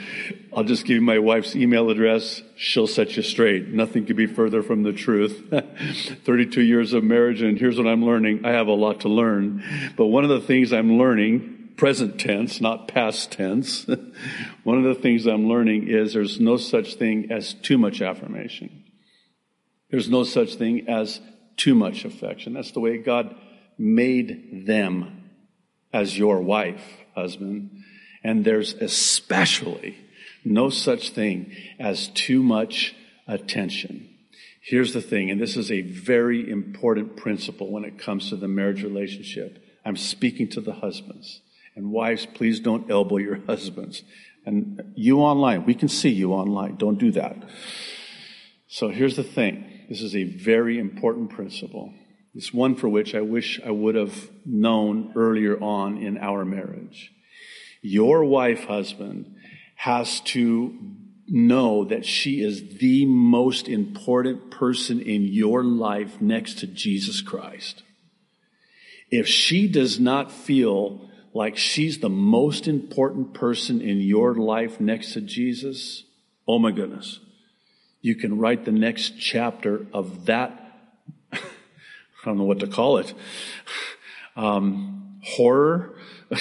I'll 0.56 0.64
just 0.64 0.86
give 0.86 0.96
you 0.96 1.02
my 1.02 1.20
wife's 1.20 1.56
email 1.56 1.90
address. 1.92 2.42
She'll 2.56 2.88
set 2.88 3.16
you 3.16 3.22
straight. 3.22 3.68
Nothing 3.68 4.06
could 4.06 4.16
be 4.16 4.26
further 4.26 4.64
from 4.64 4.84
the 4.84 4.92
truth. 4.92 5.46
32 6.26 6.62
years 6.62 6.94
of 6.94 7.04
marriage, 7.04 7.42
and 7.42 7.60
here's 7.60 7.78
what 7.78 7.88
I'm 7.88 8.04
learning. 8.04 8.46
I 8.46 8.52
have 8.52 8.68
a 8.68 8.74
lot 8.74 9.02
to 9.02 9.10
learn. 9.10 9.64
But 9.96 10.08
one 10.08 10.24
of 10.24 10.30
the 10.30 10.42
things 10.42 10.74
I'm 10.74 10.98
learning, 10.98 11.59
present 11.80 12.20
tense, 12.20 12.60
not 12.60 12.90
past 12.90 13.32
tense, 13.32 13.88
one 14.64 14.78
of 14.78 14.84
the 14.84 15.02
things 15.02 15.26
I'm 15.26 15.48
learning 15.48 15.88
is 15.88 16.14
there's 16.14 16.38
no 16.38 16.58
such 16.58 16.96
thing 16.96 17.32
as 17.32 17.54
too 17.54 17.78
much 17.78 18.02
affirmation. 18.02 18.84
There's 19.90 20.10
no 20.10 20.26
such 20.26 20.56
thing 20.56 20.90
as 20.90 21.22
too 21.56 21.74
much 21.74 22.04
affection. 22.04 22.52
That's 22.52 22.72
the 22.72 22.82
way 22.82 22.98
God 22.98 23.34
made 23.78 24.66
them 24.68 25.30
as 25.94 26.18
your 26.18 26.42
wife, 26.42 26.84
husband. 27.16 27.72
And 28.26 28.44
there's 28.44 28.74
especially 28.74 29.98
no 30.44 30.70
such 30.70 31.12
thing 31.12 31.56
as 31.80 32.10
too 32.10 32.44
much 32.44 32.94
attention. 33.26 34.10
Here's 34.62 34.94
the 34.94 35.02
thing, 35.02 35.32
and 35.32 35.40
this 35.40 35.56
is 35.56 35.72
a 35.72 35.80
very 35.80 36.52
important 36.52 37.16
principle 37.16 37.72
when 37.72 37.86
it 37.86 37.98
comes 37.98 38.30
to 38.30 38.36
the 38.36 38.50
marriage 38.50 38.84
relationship. 38.84 39.64
I'm 39.86 39.96
speaking 39.96 40.50
to 40.50 40.62
the 40.62 40.74
husbands. 40.74 41.40
And 41.80 41.92
wives, 41.92 42.26
please 42.26 42.60
don't 42.60 42.92
elbow 42.92 43.16
your 43.18 43.40
husbands. 43.48 44.04
And 44.46 44.92
you 44.96 45.20
online, 45.20 45.66
we 45.66 45.74
can 45.74 45.88
see 45.88 46.10
you 46.10 46.34
online. 46.34 46.76
Don't 46.76 47.00
do 47.00 47.10
that. 47.12 47.38
So 48.68 48.90
here's 48.90 49.16
the 49.16 49.24
thing. 49.24 49.86
This 49.88 50.02
is 50.02 50.14
a 50.14 50.26
very 50.26 50.78
important 50.78 51.30
principle. 51.30 51.94
It's 52.36 52.54
one 52.54 52.76
for 52.76 52.90
which 52.90 53.16
I 53.16 53.22
wish 53.22 53.62
I 53.66 53.72
would 53.72 53.96
have 53.96 54.30
known 54.46 55.14
earlier 55.16 55.58
on 55.64 55.98
in 55.98 56.18
our 56.18 56.44
marriage. 56.44 57.14
Your 57.82 58.26
wife, 58.26 58.66
husband, 58.66 59.34
has 59.76 60.20
to 60.36 60.78
know 61.30 61.86
that 61.86 62.06
she 62.06 62.42
is 62.42 62.80
the 62.80 63.06
most 63.06 63.70
important 63.70 64.52
person 64.52 65.00
in 65.00 65.24
your 65.24 65.64
life 65.64 66.20
next 66.20 66.60
to 66.60 66.68
Jesus 66.68 67.22
Christ. 67.22 67.84
If 69.10 69.30
she 69.30 69.70
does 69.70 69.98
not 69.98 70.30
feel 70.30 71.09
like 71.34 71.58
she's 71.58 72.00
the 72.00 72.10
most 72.10 72.68
important 72.68 73.34
person 73.34 73.82
in 73.82 74.00
your 74.00 74.36
life 74.36 74.80
next 74.80 75.14
to 75.14 75.22
Jesus, 75.22 76.04
oh 76.48 76.60
my 76.60 76.72
goodness, 76.72 77.20
you 78.02 78.16
can 78.16 78.38
write 78.38 78.66
the 78.66 78.72
next 78.72 79.20
chapter 79.20 79.86
of 79.94 80.26
that 80.26 80.66
I 82.22 82.26
don't 82.26 82.38
know 82.38 82.44
what 82.44 82.60
to 82.60 82.68
call 82.68 82.98
it. 82.98 83.14
Um, 84.36 85.20
horror 85.24 85.96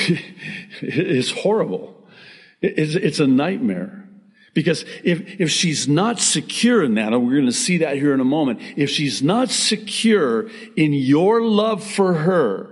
is 0.81 1.31
horrible. 1.31 2.07
It's, 2.61 2.95
it's 2.95 3.21
a 3.21 3.27
nightmare. 3.27 4.09
Because 4.55 4.85
if, 5.05 5.41
if 5.41 5.51
she's 5.51 5.87
not 5.87 6.19
secure 6.19 6.83
in 6.83 6.95
that, 6.95 7.13
and 7.13 7.25
we're 7.25 7.35
going 7.35 7.47
to 7.47 7.53
see 7.53 7.79
that 7.79 7.97
here 7.97 8.13
in 8.13 8.19
a 8.19 8.25
moment, 8.25 8.61
if 8.77 8.91
she's 8.91 9.23
not 9.23 9.51
secure 9.51 10.49
in 10.75 10.93
your 10.93 11.43
love 11.43 11.85
for 11.85 12.15
her, 12.15 12.71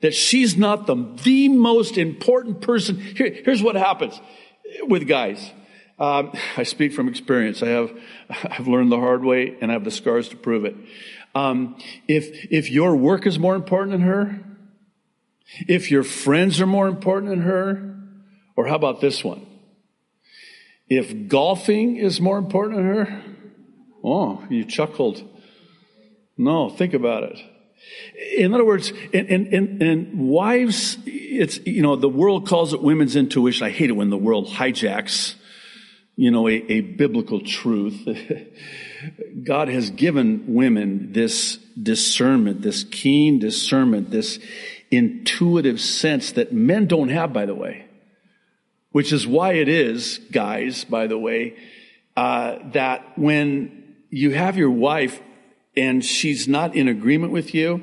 that 0.00 0.14
she's 0.14 0.56
not 0.56 0.86
the, 0.86 0.94
the 1.22 1.48
most 1.48 1.98
important 1.98 2.60
person, 2.60 2.98
here, 2.98 3.30
here's 3.44 3.62
what 3.62 3.76
happens 3.76 4.18
with 4.82 5.06
guys. 5.06 5.50
Um, 5.98 6.32
I 6.56 6.62
speak 6.62 6.94
from 6.94 7.08
experience. 7.08 7.62
I 7.62 7.68
have, 7.68 7.92
I've 8.44 8.66
learned 8.66 8.90
the 8.90 8.98
hard 8.98 9.24
way 9.24 9.56
and 9.60 9.70
I 9.70 9.74
have 9.74 9.84
the 9.84 9.90
scars 9.90 10.28
to 10.30 10.36
prove 10.36 10.64
it. 10.64 10.74
Um, 11.34 11.76
if, 12.08 12.46
if 12.50 12.70
your 12.70 12.96
work 12.96 13.26
is 13.26 13.38
more 13.38 13.54
important 13.54 13.92
than 13.92 14.00
her, 14.00 14.40
if 15.68 15.90
your 15.90 16.02
friends 16.02 16.60
are 16.60 16.66
more 16.66 16.88
important 16.88 17.30
than 17.30 17.42
her, 17.42 17.96
or 18.56 18.66
how 18.66 18.76
about 18.76 19.00
this 19.00 19.22
one? 19.22 19.46
If 20.88 21.28
golfing 21.28 21.96
is 21.96 22.20
more 22.20 22.38
important 22.38 22.76
than 22.78 22.86
her, 22.86 23.22
oh, 24.02 24.44
you 24.48 24.64
chuckled. 24.64 25.22
No, 26.36 26.68
think 26.68 26.94
about 26.94 27.24
it. 27.24 27.38
In 28.36 28.54
other 28.54 28.64
words, 28.64 28.92
in, 29.12 29.26
in, 29.26 29.82
in, 29.82 30.28
wives, 30.28 30.98
it's, 31.06 31.58
you 31.66 31.82
know, 31.82 31.96
the 31.96 32.08
world 32.08 32.46
calls 32.46 32.72
it 32.72 32.82
women's 32.82 33.16
intuition. 33.16 33.66
I 33.66 33.70
hate 33.70 33.90
it 33.90 33.94
when 33.94 34.10
the 34.10 34.16
world 34.16 34.48
hijacks, 34.48 35.34
you 36.16 36.30
know, 36.30 36.48
a, 36.48 36.52
a 36.52 36.80
biblical 36.80 37.40
truth. 37.40 38.06
God 39.44 39.68
has 39.68 39.90
given 39.90 40.54
women 40.54 41.12
this 41.12 41.56
discernment, 41.80 42.62
this 42.62 42.84
keen 42.84 43.38
discernment, 43.38 44.10
this 44.10 44.38
intuitive 44.90 45.80
sense 45.80 46.32
that 46.32 46.52
men 46.52 46.86
don't 46.86 47.08
have, 47.08 47.32
by 47.32 47.46
the 47.46 47.54
way. 47.54 47.86
Which 48.92 49.12
is 49.12 49.26
why 49.26 49.54
it 49.54 49.68
is, 49.68 50.18
guys, 50.32 50.84
by 50.84 51.06
the 51.06 51.18
way, 51.18 51.56
uh, 52.16 52.58
that 52.72 53.16
when 53.16 53.94
you 54.10 54.32
have 54.32 54.56
your 54.56 54.70
wife 54.70 55.20
and 55.76 56.04
she's 56.04 56.48
not 56.48 56.74
in 56.74 56.88
agreement 56.88 57.32
with 57.32 57.54
you, 57.54 57.82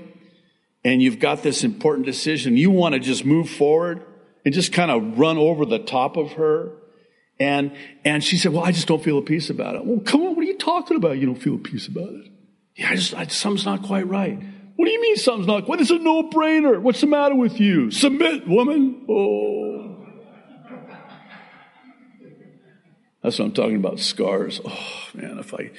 and 0.84 1.02
you've 1.02 1.20
got 1.20 1.44
this 1.44 1.64
important 1.64 2.06
decision, 2.06 2.58
you 2.58 2.72
want 2.72 2.94
to 2.94 3.00
just 3.00 3.26
move 3.26 3.50
forward 3.50 4.06
and 4.46 4.54
just 4.54 4.72
kind 4.72 4.92
of 4.92 5.18
run 5.20 5.38
over 5.38 5.66
the 5.66 5.80
top 5.80 6.16
of 6.18 6.34
her 6.34 6.72
And, 7.40 7.76
and 8.04 8.24
she 8.24 8.38
said, 8.38 8.54
well, 8.54 8.64
I 8.64 8.72
just 8.72 8.88
don't 8.88 9.04
feel 9.04 9.18
a 9.20 9.22
peace 9.22 9.50
about 9.50 9.76
it. 9.76 9.86
Well, 9.86 10.00
come 10.00 10.22
on, 10.22 10.36
what 10.36 10.40
are 10.40 10.48
you 10.48 10.58
talking 10.58 10.98
about? 10.98 11.18
You 11.18 11.28
don't 11.28 11.42
feel 11.42 11.56
a 11.56 11.60
peace 11.60 11.88
about 11.88 12.10
it. 12.10 12.32
Yeah, 12.76 12.90
I 12.90 12.96
just, 12.96 13.14
I, 13.14 13.28
something's 13.28 13.66
not 13.66 13.84
quite 13.84 14.08
right. 14.08 14.42
What 14.76 14.86
do 14.86 14.92
you 14.92 15.02
mean 15.02 15.18
something's 15.18 15.48
not 15.48 15.66
quite? 15.66 15.82
It's 15.82 15.90
a 15.90 15.98
no-brainer. 15.98 16.80
What's 16.80 17.02
the 17.02 17.08
matter 17.08 17.36
with 17.36 17.60
you? 17.60 17.92
Submit, 17.92 18.48
woman. 18.48 19.06
Oh. 19.10 20.06
That's 23.24 23.40
what 23.40 23.46
I'm 23.46 23.52
talking 23.52 23.76
about, 23.76 24.00
scars. 24.00 24.62
Oh, 24.64 25.10
man, 25.14 25.38
if 25.40 25.54
I, 25.54 25.72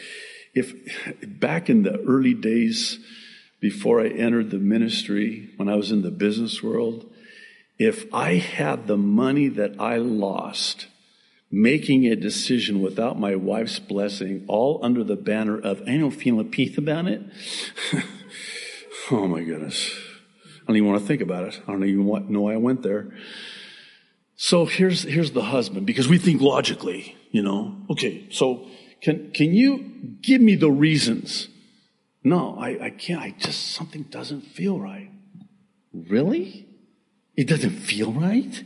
if 0.58 0.74
back 1.22 1.70
in 1.70 1.82
the 1.82 2.00
early 2.00 2.34
days 2.34 2.98
before 3.60 4.00
I 4.00 4.08
entered 4.08 4.50
the 4.50 4.58
ministry, 4.58 5.50
when 5.56 5.68
I 5.68 5.76
was 5.76 5.90
in 5.90 6.02
the 6.02 6.10
business 6.10 6.62
world, 6.62 7.10
if 7.78 8.12
I 8.12 8.34
had 8.34 8.86
the 8.86 8.96
money 8.96 9.48
that 9.48 9.80
I 9.80 9.96
lost 9.96 10.86
making 11.50 12.06
a 12.06 12.16
decision 12.16 12.82
without 12.82 13.18
my 13.18 13.34
wife's 13.34 13.78
blessing, 13.78 14.44
all 14.48 14.80
under 14.82 15.02
the 15.02 15.16
banner 15.16 15.58
of, 15.58 15.80
I 15.82 15.96
don't 15.96 16.10
feel 16.10 16.40
a 16.40 16.44
peace 16.44 16.76
about 16.76 17.06
it. 17.06 17.22
oh 19.10 19.26
my 19.26 19.42
goodness. 19.42 19.90
I 20.62 20.66
don't 20.66 20.76
even 20.76 20.88
want 20.90 21.00
to 21.00 21.06
think 21.06 21.22
about 21.22 21.44
it. 21.44 21.60
I 21.66 21.72
don't 21.72 21.84
even 21.84 22.04
want, 22.04 22.28
know 22.28 22.42
why 22.42 22.52
I 22.52 22.58
went 22.58 22.82
there. 22.82 23.14
So 24.36 24.66
here's, 24.66 25.02
here's 25.02 25.32
the 25.32 25.42
husband, 25.42 25.86
because 25.86 26.06
we 26.06 26.18
think 26.18 26.42
logically, 26.42 27.16
you 27.30 27.42
know. 27.42 27.76
Okay, 27.90 28.26
so 28.30 28.68
can, 29.00 29.30
can 29.32 29.54
you 29.54 30.16
give 30.22 30.40
me 30.40 30.54
the 30.56 30.70
reasons? 30.70 31.48
No, 32.24 32.56
I, 32.58 32.86
I 32.86 32.90
can't. 32.90 33.22
I 33.22 33.34
just, 33.38 33.72
something 33.72 34.02
doesn't 34.04 34.42
feel 34.42 34.78
right. 34.78 35.10
Really? 35.92 36.66
It 37.36 37.46
doesn't 37.46 37.70
feel 37.70 38.12
right? 38.12 38.64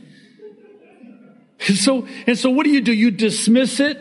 And 1.67 1.77
so, 1.77 2.07
and 2.27 2.37
so 2.37 2.49
what 2.49 2.65
do 2.65 2.71
you 2.71 2.81
do? 2.81 2.91
You 2.91 3.11
dismiss 3.11 3.79
it? 3.79 3.97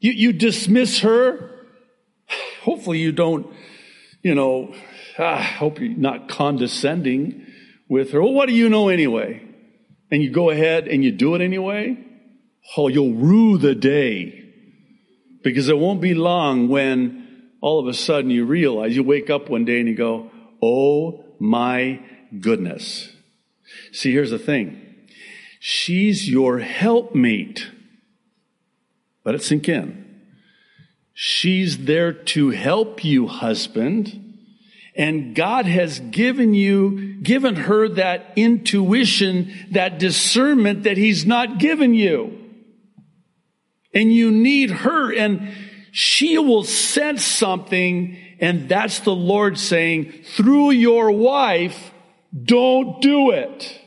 You, 0.00 0.12
you 0.12 0.32
dismiss 0.32 1.00
her? 1.00 1.50
Hopefully 2.62 2.98
you 2.98 3.12
don't, 3.12 3.46
you 4.22 4.34
know, 4.34 4.74
I 5.18 5.22
ah, 5.22 5.42
hope 5.42 5.80
you're 5.80 5.90
not 5.90 6.28
condescending 6.28 7.46
with 7.88 8.12
her. 8.12 8.22
Well, 8.22 8.32
what 8.32 8.48
do 8.48 8.54
you 8.54 8.68
know 8.68 8.88
anyway? 8.88 9.42
And 10.10 10.22
you 10.22 10.30
go 10.30 10.50
ahead 10.50 10.88
and 10.88 11.04
you 11.04 11.12
do 11.12 11.34
it 11.34 11.40
anyway? 11.40 11.98
Oh, 12.76 12.88
you'll 12.88 13.14
rue 13.14 13.58
the 13.58 13.74
day. 13.74 14.39
Because 15.42 15.68
it 15.68 15.78
won't 15.78 16.00
be 16.00 16.14
long 16.14 16.68
when 16.68 17.50
all 17.60 17.78
of 17.78 17.86
a 17.86 17.94
sudden 17.94 18.30
you 18.30 18.44
realize, 18.44 18.96
you 18.96 19.02
wake 19.02 19.30
up 19.30 19.48
one 19.48 19.64
day 19.64 19.78
and 19.78 19.88
you 19.88 19.94
go, 19.94 20.30
oh 20.62 21.24
my 21.38 22.00
goodness. 22.38 23.10
See, 23.92 24.12
here's 24.12 24.30
the 24.30 24.38
thing. 24.38 24.86
She's 25.58 26.28
your 26.28 26.58
helpmate. 26.58 27.70
Let 29.24 29.34
it 29.34 29.42
sink 29.42 29.68
in. 29.68 30.22
She's 31.12 31.84
there 31.84 32.12
to 32.12 32.50
help 32.50 33.04
you, 33.04 33.26
husband. 33.26 34.30
And 34.96 35.34
God 35.34 35.66
has 35.66 36.00
given 36.00 36.54
you, 36.54 37.20
given 37.22 37.56
her 37.56 37.88
that 37.90 38.32
intuition, 38.36 39.52
that 39.70 39.98
discernment 39.98 40.84
that 40.84 40.96
He's 40.96 41.26
not 41.26 41.58
given 41.58 41.94
you. 41.94 42.39
And 43.92 44.12
you 44.12 44.30
need 44.30 44.70
her 44.70 45.12
and 45.12 45.52
she 45.92 46.38
will 46.38 46.62
sense 46.64 47.24
something 47.24 48.16
and 48.40 48.68
that's 48.68 49.00
the 49.00 49.14
Lord 49.14 49.58
saying, 49.58 50.12
through 50.24 50.70
your 50.70 51.10
wife, 51.10 51.92
don't 52.42 53.00
do 53.02 53.30
it. 53.30 53.78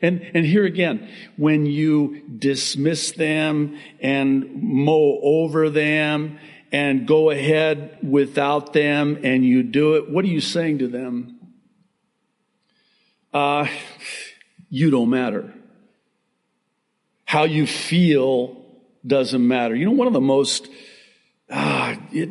And, 0.00 0.22
and 0.34 0.46
here 0.46 0.64
again, 0.64 1.08
when 1.36 1.66
you 1.66 2.22
dismiss 2.28 3.10
them 3.12 3.78
and 3.98 4.62
mow 4.62 5.18
over 5.20 5.68
them 5.68 6.38
and 6.70 7.08
go 7.08 7.30
ahead 7.30 7.98
without 8.02 8.72
them 8.72 9.18
and 9.24 9.44
you 9.44 9.64
do 9.64 9.96
it, 9.96 10.08
what 10.08 10.24
are 10.24 10.28
you 10.28 10.40
saying 10.40 10.78
to 10.78 10.88
them? 10.88 11.40
Uh, 13.32 13.66
you 14.68 14.90
don't 14.90 15.10
matter. 15.10 15.52
How 17.26 17.42
you 17.44 17.66
feel 17.66 18.64
doesn't 19.04 19.46
matter. 19.46 19.74
You 19.74 19.86
know, 19.86 19.92
one 19.92 20.06
of 20.06 20.12
the 20.12 20.20
most, 20.20 20.68
uh, 21.50 21.96
it, 22.12 22.30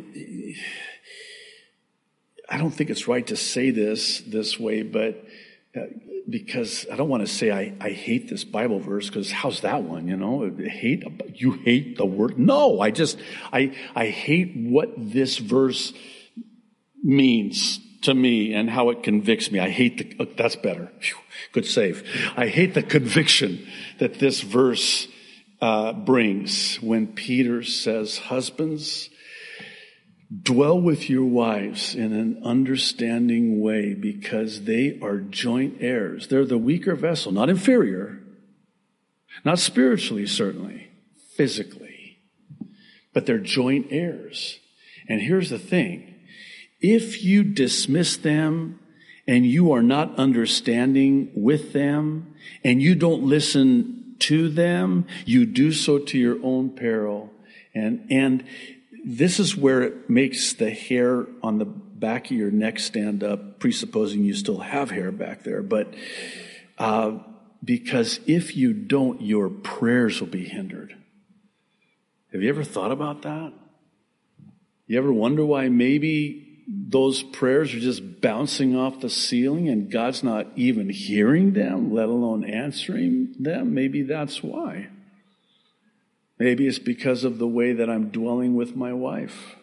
I 2.48 2.56
don't 2.56 2.70
think 2.70 2.90
it's 2.90 3.06
right 3.06 3.26
to 3.26 3.36
say 3.36 3.70
this 3.70 4.20
this 4.22 4.58
way, 4.58 4.82
but 4.82 5.22
uh, 5.76 5.82
because 6.28 6.86
I 6.90 6.96
don't 6.96 7.10
want 7.10 7.26
to 7.26 7.32
say 7.32 7.52
I, 7.52 7.74
I 7.78 7.90
hate 7.90 8.28
this 8.30 8.42
Bible 8.42 8.80
verse 8.80 9.08
because 9.08 9.30
how's 9.30 9.60
that 9.60 9.82
one? 9.82 10.08
You 10.08 10.16
know, 10.16 10.50
hate 10.58 11.04
you 11.34 11.52
hate 11.52 11.98
the 11.98 12.06
word? 12.06 12.38
No, 12.38 12.80
I 12.80 12.90
just 12.90 13.18
I 13.52 13.76
I 13.94 14.06
hate 14.06 14.54
what 14.56 14.94
this 14.96 15.36
verse 15.36 15.92
means 17.02 17.80
to 18.02 18.14
me 18.14 18.54
and 18.54 18.70
how 18.70 18.90
it 18.90 19.02
convicts 19.02 19.50
me. 19.50 19.58
I 19.58 19.70
hate 19.70 19.98
the 20.18 20.24
uh, 20.24 20.26
that's 20.36 20.56
better. 20.56 20.90
Whew, 21.00 21.16
good 21.52 21.66
save. 21.66 22.04
I 22.36 22.48
hate 22.48 22.74
the 22.74 22.82
conviction 22.82 23.66
that 23.98 24.18
this 24.18 24.40
verse 24.40 25.08
uh, 25.60 25.92
brings 25.92 26.76
when 26.76 27.08
Peter 27.08 27.62
says, 27.62 28.18
"Husbands." 28.18 29.10
Dwell 30.42 30.80
with 30.80 31.08
your 31.08 31.24
wives 31.24 31.94
in 31.94 32.12
an 32.12 32.42
understanding 32.42 33.60
way 33.60 33.94
because 33.94 34.62
they 34.64 34.98
are 35.00 35.18
joint 35.18 35.76
heirs. 35.78 36.26
They're 36.26 36.44
the 36.44 36.58
weaker 36.58 36.96
vessel, 36.96 37.30
not 37.30 37.48
inferior, 37.48 38.20
not 39.44 39.60
spiritually, 39.60 40.26
certainly, 40.26 40.88
physically, 41.36 42.18
but 43.12 43.26
they're 43.26 43.38
joint 43.38 43.86
heirs. 43.90 44.58
And 45.08 45.20
here's 45.20 45.50
the 45.50 45.60
thing 45.60 46.15
if 46.80 47.22
you 47.22 47.42
dismiss 47.42 48.16
them 48.16 48.80
and 49.26 49.46
you 49.46 49.72
are 49.72 49.82
not 49.82 50.16
understanding 50.18 51.30
with 51.34 51.72
them 51.72 52.34
and 52.62 52.80
you 52.80 52.94
don't 52.94 53.22
listen 53.22 54.14
to 54.18 54.48
them, 54.48 55.06
you 55.24 55.46
do 55.46 55.72
so 55.72 55.98
to 55.98 56.18
your 56.18 56.38
own 56.42 56.70
peril. 56.70 57.32
And, 57.74 58.06
and 58.10 58.44
this 59.04 59.38
is 59.38 59.56
where 59.56 59.82
it 59.82 60.08
makes 60.08 60.52
the 60.54 60.70
hair 60.70 61.26
on 61.42 61.58
the 61.58 61.64
back 61.64 62.26
of 62.26 62.36
your 62.36 62.50
neck 62.50 62.78
stand 62.78 63.24
up, 63.24 63.58
presupposing 63.58 64.24
you 64.24 64.34
still 64.34 64.58
have 64.58 64.90
hair 64.90 65.10
back 65.10 65.42
there. 65.42 65.62
But 65.62 65.94
uh, 66.78 67.18
because 67.64 68.20
if 68.26 68.56
you 68.56 68.72
don't, 68.72 69.22
your 69.22 69.48
prayers 69.48 70.20
will 70.20 70.28
be 70.28 70.44
hindered. 70.44 70.94
Have 72.32 72.42
you 72.42 72.48
ever 72.48 72.64
thought 72.64 72.92
about 72.92 73.22
that? 73.22 73.52
You 74.86 74.98
ever 74.98 75.12
wonder 75.12 75.44
why 75.44 75.68
maybe 75.68 76.45
those 76.66 77.22
prayers 77.22 77.72
are 77.74 77.80
just 77.80 78.20
bouncing 78.20 78.76
off 78.76 79.00
the 79.00 79.10
ceiling 79.10 79.68
and 79.68 79.90
God's 79.90 80.24
not 80.24 80.48
even 80.56 80.90
hearing 80.90 81.52
them, 81.52 81.92
let 81.92 82.08
alone 82.08 82.44
answering 82.44 83.34
them? 83.38 83.72
Maybe 83.72 84.02
that's 84.02 84.42
why. 84.42 84.88
Maybe 86.38 86.66
it's 86.66 86.78
because 86.78 87.24
of 87.24 87.38
the 87.38 87.46
way 87.46 87.72
that 87.72 87.88
I'm 87.88 88.10
dwelling 88.10 88.56
with 88.56 88.76
my 88.76 88.92
wife. 88.92 89.56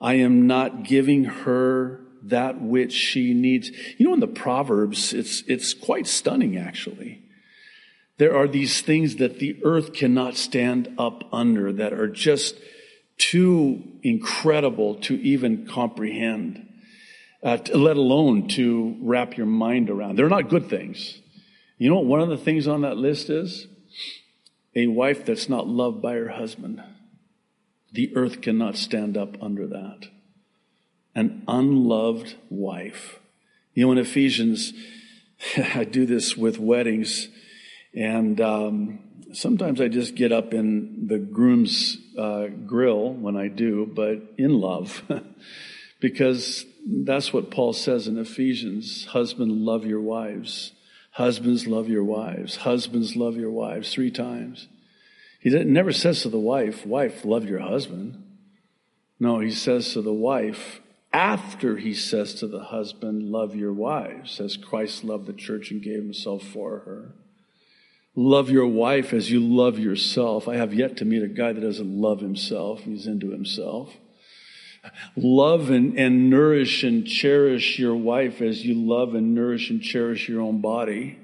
I 0.00 0.14
am 0.14 0.46
not 0.46 0.82
giving 0.82 1.24
her 1.24 2.00
that 2.22 2.60
which 2.60 2.92
she 2.92 3.32
needs. 3.32 3.70
You 3.96 4.06
know, 4.06 4.14
in 4.14 4.20
the 4.20 4.26
Proverbs, 4.26 5.12
it's, 5.12 5.42
it's 5.46 5.72
quite 5.72 6.06
stunning, 6.06 6.58
actually. 6.58 7.22
There 8.18 8.36
are 8.36 8.48
these 8.48 8.80
things 8.80 9.16
that 9.16 9.38
the 9.38 9.58
earth 9.64 9.92
cannot 9.92 10.36
stand 10.36 10.92
up 10.98 11.24
under 11.32 11.72
that 11.72 11.92
are 11.92 12.08
just 12.08 12.56
too 13.18 13.82
incredible 14.02 14.96
to 14.96 15.14
even 15.14 15.66
comprehend, 15.66 16.68
uh, 17.42 17.58
let 17.74 17.96
alone 17.96 18.48
to 18.48 18.96
wrap 19.00 19.36
your 19.36 19.46
mind 19.46 19.90
around. 19.90 20.16
They're 20.16 20.28
not 20.28 20.48
good 20.48 20.68
things. 20.68 21.18
You 21.78 21.90
know 21.90 21.96
what 21.96 22.06
one 22.06 22.20
of 22.20 22.28
the 22.28 22.36
things 22.36 22.66
on 22.66 22.82
that 22.82 22.96
list 22.96 23.30
is? 23.30 23.66
a 24.76 24.86
wife 24.86 25.24
that's 25.24 25.48
not 25.48 25.66
loved 25.66 26.02
by 26.02 26.12
her 26.12 26.28
husband. 26.28 26.82
The 27.92 28.14
earth 28.14 28.42
cannot 28.42 28.76
stand 28.76 29.16
up 29.16 29.42
under 29.42 29.66
that. 29.68 30.08
An 31.14 31.42
unloved 31.48 32.34
wife. 32.50 33.18
You 33.72 33.86
know, 33.86 33.92
in 33.92 33.98
Ephesians, 33.98 34.74
I 35.56 35.84
do 35.84 36.04
this 36.04 36.36
with 36.36 36.58
weddings, 36.58 37.28
and 37.96 38.40
um, 38.40 38.98
sometimes 39.32 39.80
I 39.80 39.88
just 39.88 40.14
get 40.14 40.30
up 40.30 40.54
in 40.54 41.08
the 41.08 41.18
groom's 41.18 41.98
uh, 42.16 42.46
grill 42.66 43.12
when 43.12 43.36
I 43.36 43.48
do, 43.48 43.90
but 43.92 44.22
in 44.38 44.60
love, 44.60 45.02
because 46.00 46.64
that's 46.86 47.32
what 47.32 47.50
Paul 47.50 47.72
says 47.72 48.06
in 48.06 48.18
Ephesians 48.18 49.06
Husband, 49.06 49.50
love 49.50 49.84
your 49.84 50.00
wives 50.00 50.72
Husbands, 51.16 51.66
love 51.66 51.88
your 51.88 52.04
wives. 52.04 52.56
Husbands, 52.56 53.16
love 53.16 53.38
your 53.38 53.50
wives. 53.50 53.90
Three 53.90 54.10
times. 54.10 54.68
He 55.40 55.48
never 55.48 55.90
says 55.90 56.20
to 56.22 56.28
the 56.28 56.38
wife, 56.38 56.84
Wife, 56.84 57.24
love 57.24 57.46
your 57.46 57.60
husband. 57.60 58.22
No, 59.18 59.40
he 59.40 59.50
says 59.50 59.94
to 59.94 60.02
the 60.02 60.12
wife, 60.12 60.82
after 61.14 61.78
he 61.78 61.94
says 61.94 62.34
to 62.34 62.46
the 62.46 62.64
husband, 62.64 63.30
Love 63.32 63.56
your 63.56 63.72
wives, 63.72 64.38
as 64.40 64.58
Christ 64.58 65.04
loved 65.04 65.24
the 65.24 65.32
church 65.32 65.70
and 65.70 65.80
gave 65.80 66.02
himself 66.02 66.42
for 66.42 66.80
her. 66.80 67.14
Love 68.18 68.48
your 68.48 68.66
wife 68.66 69.12
as 69.12 69.30
you 69.30 69.38
love 69.40 69.78
yourself. 69.78 70.48
I 70.48 70.56
have 70.56 70.72
yet 70.72 70.96
to 70.96 71.04
meet 71.04 71.22
a 71.22 71.28
guy 71.28 71.52
that 71.52 71.60
doesn't 71.60 72.00
love 72.00 72.20
himself. 72.20 72.80
He's 72.80 73.06
into 73.06 73.30
himself. 73.30 73.94
Love 75.16 75.68
and, 75.68 75.98
and 75.98 76.30
nourish 76.30 76.82
and 76.82 77.06
cherish 77.06 77.78
your 77.78 77.94
wife 77.94 78.40
as 78.40 78.64
you 78.64 78.74
love 78.74 79.14
and 79.14 79.34
nourish 79.34 79.68
and 79.68 79.82
cherish 79.82 80.30
your 80.30 80.40
own 80.40 80.62
body. 80.62 81.18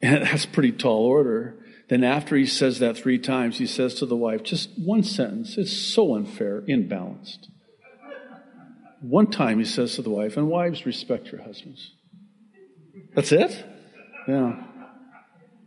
And 0.00 0.22
that's 0.26 0.46
pretty 0.46 0.72
tall 0.72 1.04
order. 1.04 1.56
Then 1.88 2.04
after 2.04 2.36
he 2.36 2.46
says 2.46 2.78
that 2.78 2.96
three 2.96 3.18
times, 3.18 3.58
he 3.58 3.66
says 3.66 3.94
to 3.96 4.06
the 4.06 4.16
wife, 4.16 4.42
just 4.42 4.70
one 4.78 5.02
sentence. 5.02 5.58
It's 5.58 5.76
so 5.76 6.14
unfair, 6.14 6.62
imbalanced. 6.62 7.48
One 9.02 9.26
time 9.26 9.58
he 9.58 9.64
says 9.64 9.96
to 9.96 10.02
the 10.02 10.10
wife, 10.10 10.36
and 10.36 10.48
wives 10.48 10.86
respect 10.86 11.32
your 11.32 11.42
husbands. 11.42 11.92
That's 13.14 13.32
it? 13.32 13.64
Yeah. 14.28 14.62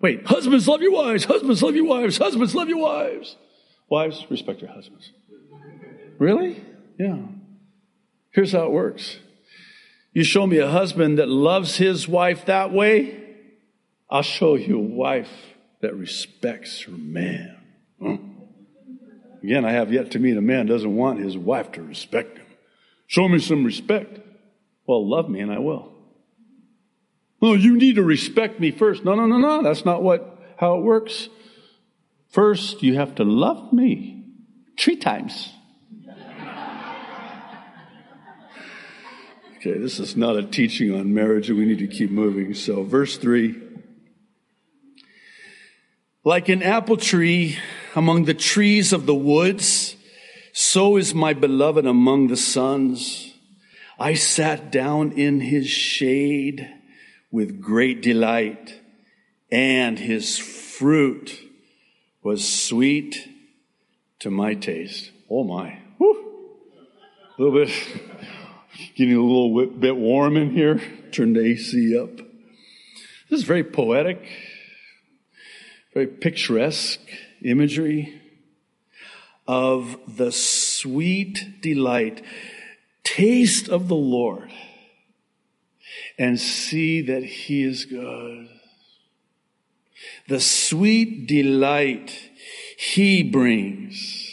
Wait, 0.03 0.27
husbands 0.27 0.67
love 0.67 0.81
your 0.81 0.91
wives, 0.91 1.23
husbands 1.23 1.63
love 1.63 1.77
your 1.77 1.85
wives, 1.85 2.17
husbands 2.17 2.53
love 2.53 2.67
your 2.67 2.79
wives. 2.79 3.37
Wives, 3.89 4.25
respect 4.29 4.61
your 4.61 4.69
husbands. 4.69 5.13
Really? 6.19 6.61
Yeah. 6.99 7.19
Here's 8.31 8.51
how 8.51 8.65
it 8.65 8.71
works. 8.71 9.19
You 10.11 10.25
show 10.25 10.45
me 10.45 10.57
a 10.57 10.67
husband 10.67 11.19
that 11.19 11.29
loves 11.29 11.77
his 11.77 12.05
wife 12.05 12.45
that 12.47 12.73
way, 12.73 13.17
I'll 14.09 14.23
show 14.23 14.55
you 14.55 14.77
a 14.77 14.81
wife 14.81 15.31
that 15.79 15.95
respects 15.95 16.81
her 16.81 16.91
man. 16.91 17.55
Huh? 18.01 18.17
Again, 19.41 19.63
I 19.63 19.71
have 19.71 19.93
yet 19.93 20.11
to 20.11 20.19
meet 20.19 20.35
a 20.35 20.41
man 20.41 20.65
doesn't 20.65 20.95
want 20.97 21.19
his 21.19 21.37
wife 21.37 21.71
to 21.71 21.81
respect 21.81 22.37
him. 22.37 22.45
Show 23.07 23.29
me 23.29 23.39
some 23.39 23.63
respect. 23.63 24.19
Well, 24.85 25.09
love 25.09 25.29
me 25.29 25.39
and 25.39 25.51
I 25.51 25.59
will. 25.59 25.92
Well, 27.43 27.57
you 27.57 27.75
need 27.75 27.95
to 27.95 28.03
respect 28.03 28.61
me 28.61 28.71
first. 28.71 29.03
No, 29.03 29.15
no, 29.15 29.25
no, 29.25 29.37
no. 29.37 29.61
That's 29.61 29.83
not 29.83 30.01
what, 30.01 30.39
how 30.55 30.77
it 30.77 30.81
works. 30.83 31.27
First, 32.29 32.81
you 32.81 32.95
have 32.95 33.15
to 33.15 33.25
love 33.25 33.73
me 33.73 34.23
three 34.79 34.95
times. 34.95 35.51
Okay, 39.57 39.77
this 39.77 39.97
is 39.97 40.17
not 40.17 40.35
a 40.35 40.43
teaching 40.43 40.93
on 40.93 41.13
marriage, 41.13 41.49
and 41.49 41.57
we 41.57 41.65
need 41.65 41.79
to 41.79 41.87
keep 41.87 42.11
moving. 42.11 42.53
So, 42.53 42.83
verse 42.83 43.17
3 43.17 43.55
Like 46.25 46.49
an 46.49 46.61
apple 46.61 46.97
tree 46.97 47.57
among 47.95 48.25
the 48.25 48.33
trees 48.33 48.91
of 48.91 49.05
the 49.05 49.15
woods, 49.15 49.95
so 50.51 50.97
is 50.97 51.13
my 51.13 51.33
beloved 51.33 51.85
among 51.85 52.27
the 52.27 52.35
sons. 52.35 53.33
I 53.97 54.15
sat 54.15 54.69
down 54.69 55.13
in 55.13 55.39
his 55.39 55.69
shade 55.69 56.69
with 57.33 57.59
great 57.59 57.99
delight, 58.03 58.79
and 59.51 59.97
his 59.97 60.37
fruit 60.37 61.39
was 62.21 62.47
sweet 62.47 63.27
to 64.19 64.29
my 64.29 64.53
taste. 64.53 65.09
Oh 65.29 65.43
my. 65.43 65.79
A 65.99 67.41
little 67.41 67.65
bit, 67.65 67.71
getting 68.95 69.15
a 69.15 69.21
little 69.21 69.65
bit 69.65 69.97
warm 69.97 70.37
in 70.37 70.51
here. 70.51 70.79
Turn 71.11 71.33
the 71.33 71.43
AC 71.43 71.97
up. 71.97 72.17
This 73.29 73.39
is 73.39 73.43
very 73.43 73.63
poetic, 73.63 74.23
very 75.95 76.05
picturesque 76.05 77.01
imagery 77.43 78.21
of 79.47 79.97
the 80.07 80.31
sweet 80.31 81.61
delight, 81.61 82.23
taste 83.03 83.69
of 83.69 83.87
the 83.87 83.95
Lord 83.95 84.51
and 86.17 86.39
see 86.39 87.01
that 87.01 87.23
He 87.23 87.63
is 87.63 87.85
good. 87.85 88.49
The 90.27 90.39
sweet 90.39 91.27
delight 91.27 92.17
He 92.77 93.23
brings. 93.23 94.29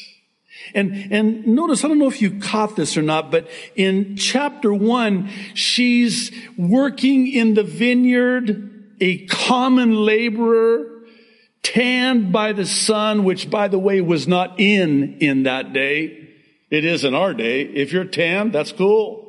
And, 0.74 1.12
and 1.12 1.46
notice, 1.46 1.84
I 1.84 1.88
don't 1.88 1.98
know 1.98 2.08
if 2.08 2.22
you 2.22 2.38
caught 2.38 2.76
this 2.76 2.96
or 2.96 3.02
not, 3.02 3.30
but 3.30 3.48
in 3.74 4.16
chapter 4.16 4.72
one, 4.72 5.28
she's 5.54 6.30
working 6.56 7.26
in 7.26 7.54
the 7.54 7.64
vineyard, 7.64 8.94
a 9.00 9.26
common 9.26 9.94
laborer, 9.94 10.86
tanned 11.62 12.32
by 12.32 12.52
the 12.52 12.66
sun, 12.66 13.24
which 13.24 13.50
by 13.50 13.68
the 13.68 13.78
way 13.78 14.00
was 14.00 14.26
not 14.26 14.58
in 14.60 15.18
in 15.18 15.44
that 15.44 15.72
day. 15.72 16.28
It 16.70 16.84
is 16.84 17.04
in 17.04 17.14
our 17.14 17.34
day. 17.34 17.62
If 17.62 17.92
you're 17.92 18.04
tanned, 18.04 18.52
that's 18.52 18.72
cool. 18.72 19.19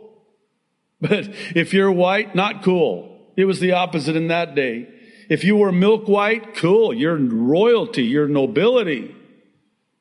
But 1.01 1.29
if 1.55 1.73
you're 1.73 1.91
white, 1.91 2.35
not 2.35 2.63
cool. 2.63 3.19
It 3.35 3.45
was 3.45 3.59
the 3.59 3.71
opposite 3.71 4.15
in 4.15 4.27
that 4.27 4.55
day. 4.55 4.87
If 5.29 5.43
you 5.43 5.55
were 5.55 5.71
milk 5.71 6.07
white, 6.07 6.55
cool. 6.55 6.93
You're 6.93 7.17
royalty, 7.17 8.03
you're 8.03 8.27
nobility. 8.27 9.15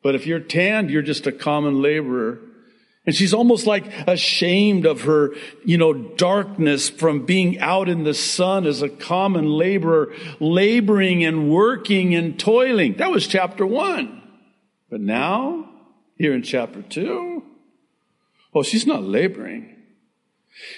But 0.02 0.14
if 0.14 0.26
you're 0.26 0.40
tanned, 0.40 0.90
you're 0.90 1.02
just 1.02 1.26
a 1.26 1.32
common 1.32 1.80
laborer. 1.80 2.40
And 3.06 3.14
she's 3.14 3.32
almost 3.32 3.66
like 3.66 3.86
ashamed 4.06 4.84
of 4.86 5.02
her, 5.02 5.34
you 5.64 5.78
know, 5.78 5.92
darkness 5.92 6.90
from 6.90 7.24
being 7.24 7.58
out 7.58 7.88
in 7.88 8.04
the 8.04 8.14
sun 8.14 8.66
as 8.66 8.82
a 8.82 8.88
common 8.88 9.46
laborer, 9.46 10.14
laboring 10.38 11.24
and 11.24 11.50
working 11.50 12.14
and 12.14 12.38
toiling. 12.38 12.94
That 12.98 13.10
was 13.10 13.26
chapter 13.26 13.64
one. 13.64 14.22
But 14.90 15.00
now, 15.00 15.70
here 16.18 16.34
in 16.34 16.42
chapter 16.42 16.82
two, 16.82 17.42
oh, 18.54 18.62
she's 18.62 18.86
not 18.86 19.02
laboring. 19.02 19.76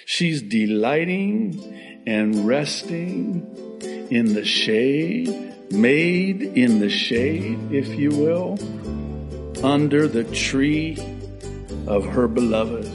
She's 0.07 0.43
delighting 0.43 2.03
and 2.07 2.47
resting 2.47 3.47
in 4.11 4.35
the 4.35 4.45
shade, 4.45 5.29
made 5.71 6.43
in 6.43 6.81
the 6.81 6.91
shade, 6.91 7.73
if 7.73 7.89
you 7.89 8.11
will, 8.11 8.59
under 9.65 10.07
the 10.09 10.25
tree 10.25 10.99
of 11.87 12.05
her 12.05 12.29
beloved. 12.29 12.91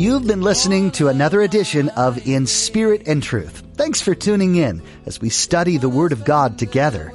You've 0.00 0.26
been 0.26 0.40
listening 0.40 0.90
to 0.92 1.08
another 1.08 1.42
edition 1.42 1.90
of 1.90 2.26
In 2.26 2.46
Spirit 2.46 3.02
and 3.06 3.22
Truth. 3.22 3.62
Thanks 3.74 4.00
for 4.00 4.14
tuning 4.14 4.54
in 4.54 4.82
as 5.04 5.20
we 5.20 5.28
study 5.28 5.76
the 5.76 5.90
Word 5.90 6.12
of 6.12 6.24
God 6.24 6.58
together. 6.58 7.12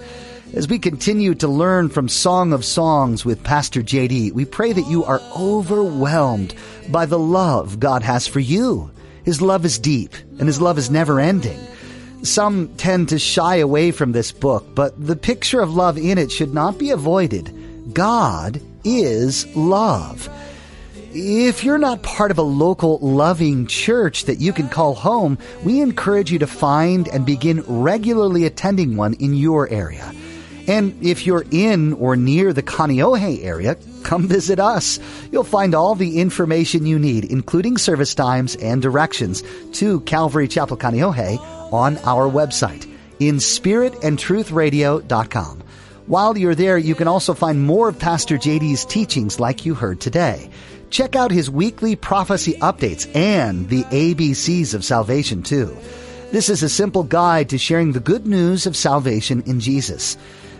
As 0.55 0.69
we 0.69 0.79
continue 0.79 1.35
to 1.35 1.49
learn 1.49 1.89
from 1.89 2.07
Song 2.07 2.53
of 2.53 2.63
Songs 2.63 3.25
with 3.25 3.43
Pastor 3.43 3.81
JD, 3.81 4.31
we 4.31 4.45
pray 4.45 4.71
that 4.71 4.87
you 4.87 5.03
are 5.03 5.21
overwhelmed 5.35 6.55
by 6.87 7.05
the 7.05 7.19
love 7.19 7.77
God 7.77 8.03
has 8.03 8.25
for 8.25 8.39
you. 8.39 8.89
His 9.25 9.41
love 9.41 9.65
is 9.65 9.77
deep 9.77 10.15
and 10.39 10.47
His 10.47 10.61
love 10.61 10.77
is 10.77 10.89
never 10.89 11.19
ending. 11.19 11.59
Some 12.23 12.69
tend 12.77 13.09
to 13.09 13.19
shy 13.19 13.57
away 13.57 13.91
from 13.91 14.13
this 14.13 14.31
book, 14.31 14.65
but 14.73 14.93
the 15.05 15.17
picture 15.17 15.59
of 15.59 15.75
love 15.75 15.97
in 15.97 16.17
it 16.17 16.31
should 16.31 16.53
not 16.53 16.77
be 16.77 16.91
avoided. 16.91 17.93
God 17.93 18.61
is 18.85 19.53
love. 19.57 20.29
If 21.11 21.65
you're 21.65 21.77
not 21.77 22.01
part 22.01 22.31
of 22.31 22.37
a 22.37 22.43
local 22.43 22.97
loving 22.99 23.67
church 23.67 24.23
that 24.23 24.39
you 24.39 24.53
can 24.53 24.69
call 24.69 24.95
home, 24.95 25.37
we 25.65 25.81
encourage 25.81 26.31
you 26.31 26.39
to 26.39 26.47
find 26.47 27.09
and 27.09 27.25
begin 27.25 27.61
regularly 27.67 28.45
attending 28.45 28.95
one 28.95 29.15
in 29.15 29.33
your 29.33 29.69
area. 29.69 30.13
And 30.67 31.03
if 31.03 31.25
you're 31.25 31.45
in 31.51 31.93
or 31.93 32.15
near 32.15 32.53
the 32.53 32.61
Kaneohe 32.63 33.43
area, 33.43 33.75
come 34.03 34.27
visit 34.27 34.59
us. 34.59 34.99
You'll 35.31 35.43
find 35.43 35.75
all 35.75 35.95
the 35.95 36.19
information 36.19 36.85
you 36.85 36.99
need, 36.99 37.25
including 37.25 37.77
service 37.77 38.15
times 38.15 38.55
and 38.55 38.81
directions 38.81 39.43
to 39.73 39.99
Calvary 40.01 40.47
Chapel 40.47 40.77
Kaneohe 40.77 41.39
on 41.71 41.97
our 41.99 42.27
website, 42.29 42.91
inspiritandtruthradio.com. 43.19 45.61
While 46.07 46.37
you're 46.37 46.53
there, 46.53 46.77
you 46.77 46.93
can 46.93 47.07
also 47.07 47.33
find 47.33 47.65
more 47.65 47.89
of 47.89 47.97
Pastor 47.97 48.37
JD's 48.37 48.85
teachings 48.85 49.39
like 49.39 49.65
you 49.65 49.73
heard 49.73 49.99
today. 49.99 50.51
Check 50.91 51.15
out 51.15 51.31
his 51.31 51.49
weekly 51.49 51.95
prophecy 51.95 52.53
updates 52.53 53.13
and 53.15 53.67
the 53.69 53.83
ABCs 53.85 54.75
of 54.75 54.85
salvation 54.85 55.41
too. 55.41 55.75
This 56.31 56.49
is 56.49 56.63
a 56.63 56.69
simple 56.69 57.03
guide 57.03 57.49
to 57.49 57.57
sharing 57.57 57.91
the 57.91 57.99
good 57.99 58.27
news 58.27 58.67
of 58.67 58.75
salvation 58.75 59.41
in 59.47 59.59
Jesus. 59.59 60.15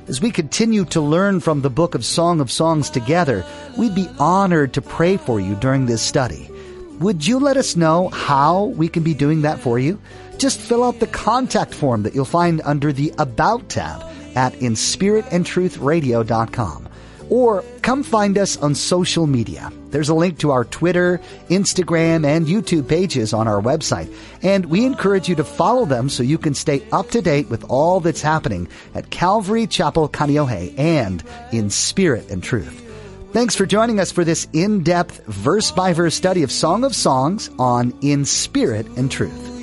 As 0.08 0.22
we 0.22 0.30
continue 0.30 0.86
to 0.86 1.02
learn 1.02 1.40
from 1.40 1.62
the 1.62 1.70
book 1.72 1.96
of 1.96 2.06
Song 2.06 2.40
of 2.40 2.52
Songs 2.52 2.92
together, 2.92 3.44
we'd 3.76 3.96
be 3.96 4.08
honored 4.20 4.74
to 4.74 4.82
pray 4.82 5.18
for 5.18 5.40
you 5.40 5.56
during 5.56 5.88
this 5.88 6.04
study. 6.04 6.48
Would 7.00 7.26
you 7.26 7.40
let 7.40 7.58
us 7.58 7.76
know 7.76 8.10
how 8.10 8.66
we 8.66 8.88
can 8.88 9.02
be 9.02 9.16
doing 9.16 9.42
that 9.42 9.60
for 9.60 9.80
you? 9.80 10.00
Just 10.38 10.60
fill 10.60 10.84
out 10.84 11.00
the 11.00 11.08
contact 11.08 11.74
form 11.74 12.04
that 12.04 12.14
you'll 12.14 12.24
find 12.24 12.62
under 12.66 12.94
the 12.94 13.12
About 13.18 13.68
tab 13.68 14.04
at 14.36 14.54
inspiritandtruthradio.com 14.54 16.90
or 17.30 17.64
come 17.82 18.04
find 18.04 18.38
us 18.38 18.58
on 18.58 18.76
social 18.76 19.26
media. 19.26 19.72
There's 19.96 20.10
a 20.10 20.14
link 20.14 20.40
to 20.40 20.52
our 20.52 20.66
Twitter, 20.66 21.22
Instagram, 21.48 22.26
and 22.26 22.48
YouTube 22.48 22.90
pages 22.90 23.32
on 23.32 23.48
our 23.48 23.62
website, 23.62 24.14
and 24.44 24.66
we 24.66 24.86
encourage 24.86 25.30
you 25.30 25.36
to 25.36 25.46
follow 25.46 25.86
them 25.86 26.10
so 26.10 26.22
you 26.22 26.38
can 26.38 26.54
stay 26.54 26.86
up 26.92 27.12
to 27.12 27.22
date 27.22 27.50
with 27.50 27.64
all 27.70 28.02
that's 28.02 28.22
happening 28.22 28.68
at 28.94 29.10
Calvary 29.10 29.68
Chapel 29.68 30.10
Kaneohe 30.10 30.78
and 30.78 31.24
in 31.54 31.70
spirit 31.70 32.30
and 32.30 32.44
truth. 32.44 32.82
Thanks 33.32 33.56
for 33.56 33.66
joining 33.66 34.02
us 34.02 34.12
for 34.12 34.26
this 34.26 34.50
in-depth 34.52 35.28
verse 35.28 35.72
by 35.72 35.94
verse 35.94 36.14
study 36.14 36.44
of 36.44 36.52
Song 36.52 36.84
of 36.84 36.94
Songs 36.94 37.50
on 37.58 37.98
In 38.02 38.26
Spirit 38.26 38.88
and 38.98 39.10
Truth. 39.10 39.55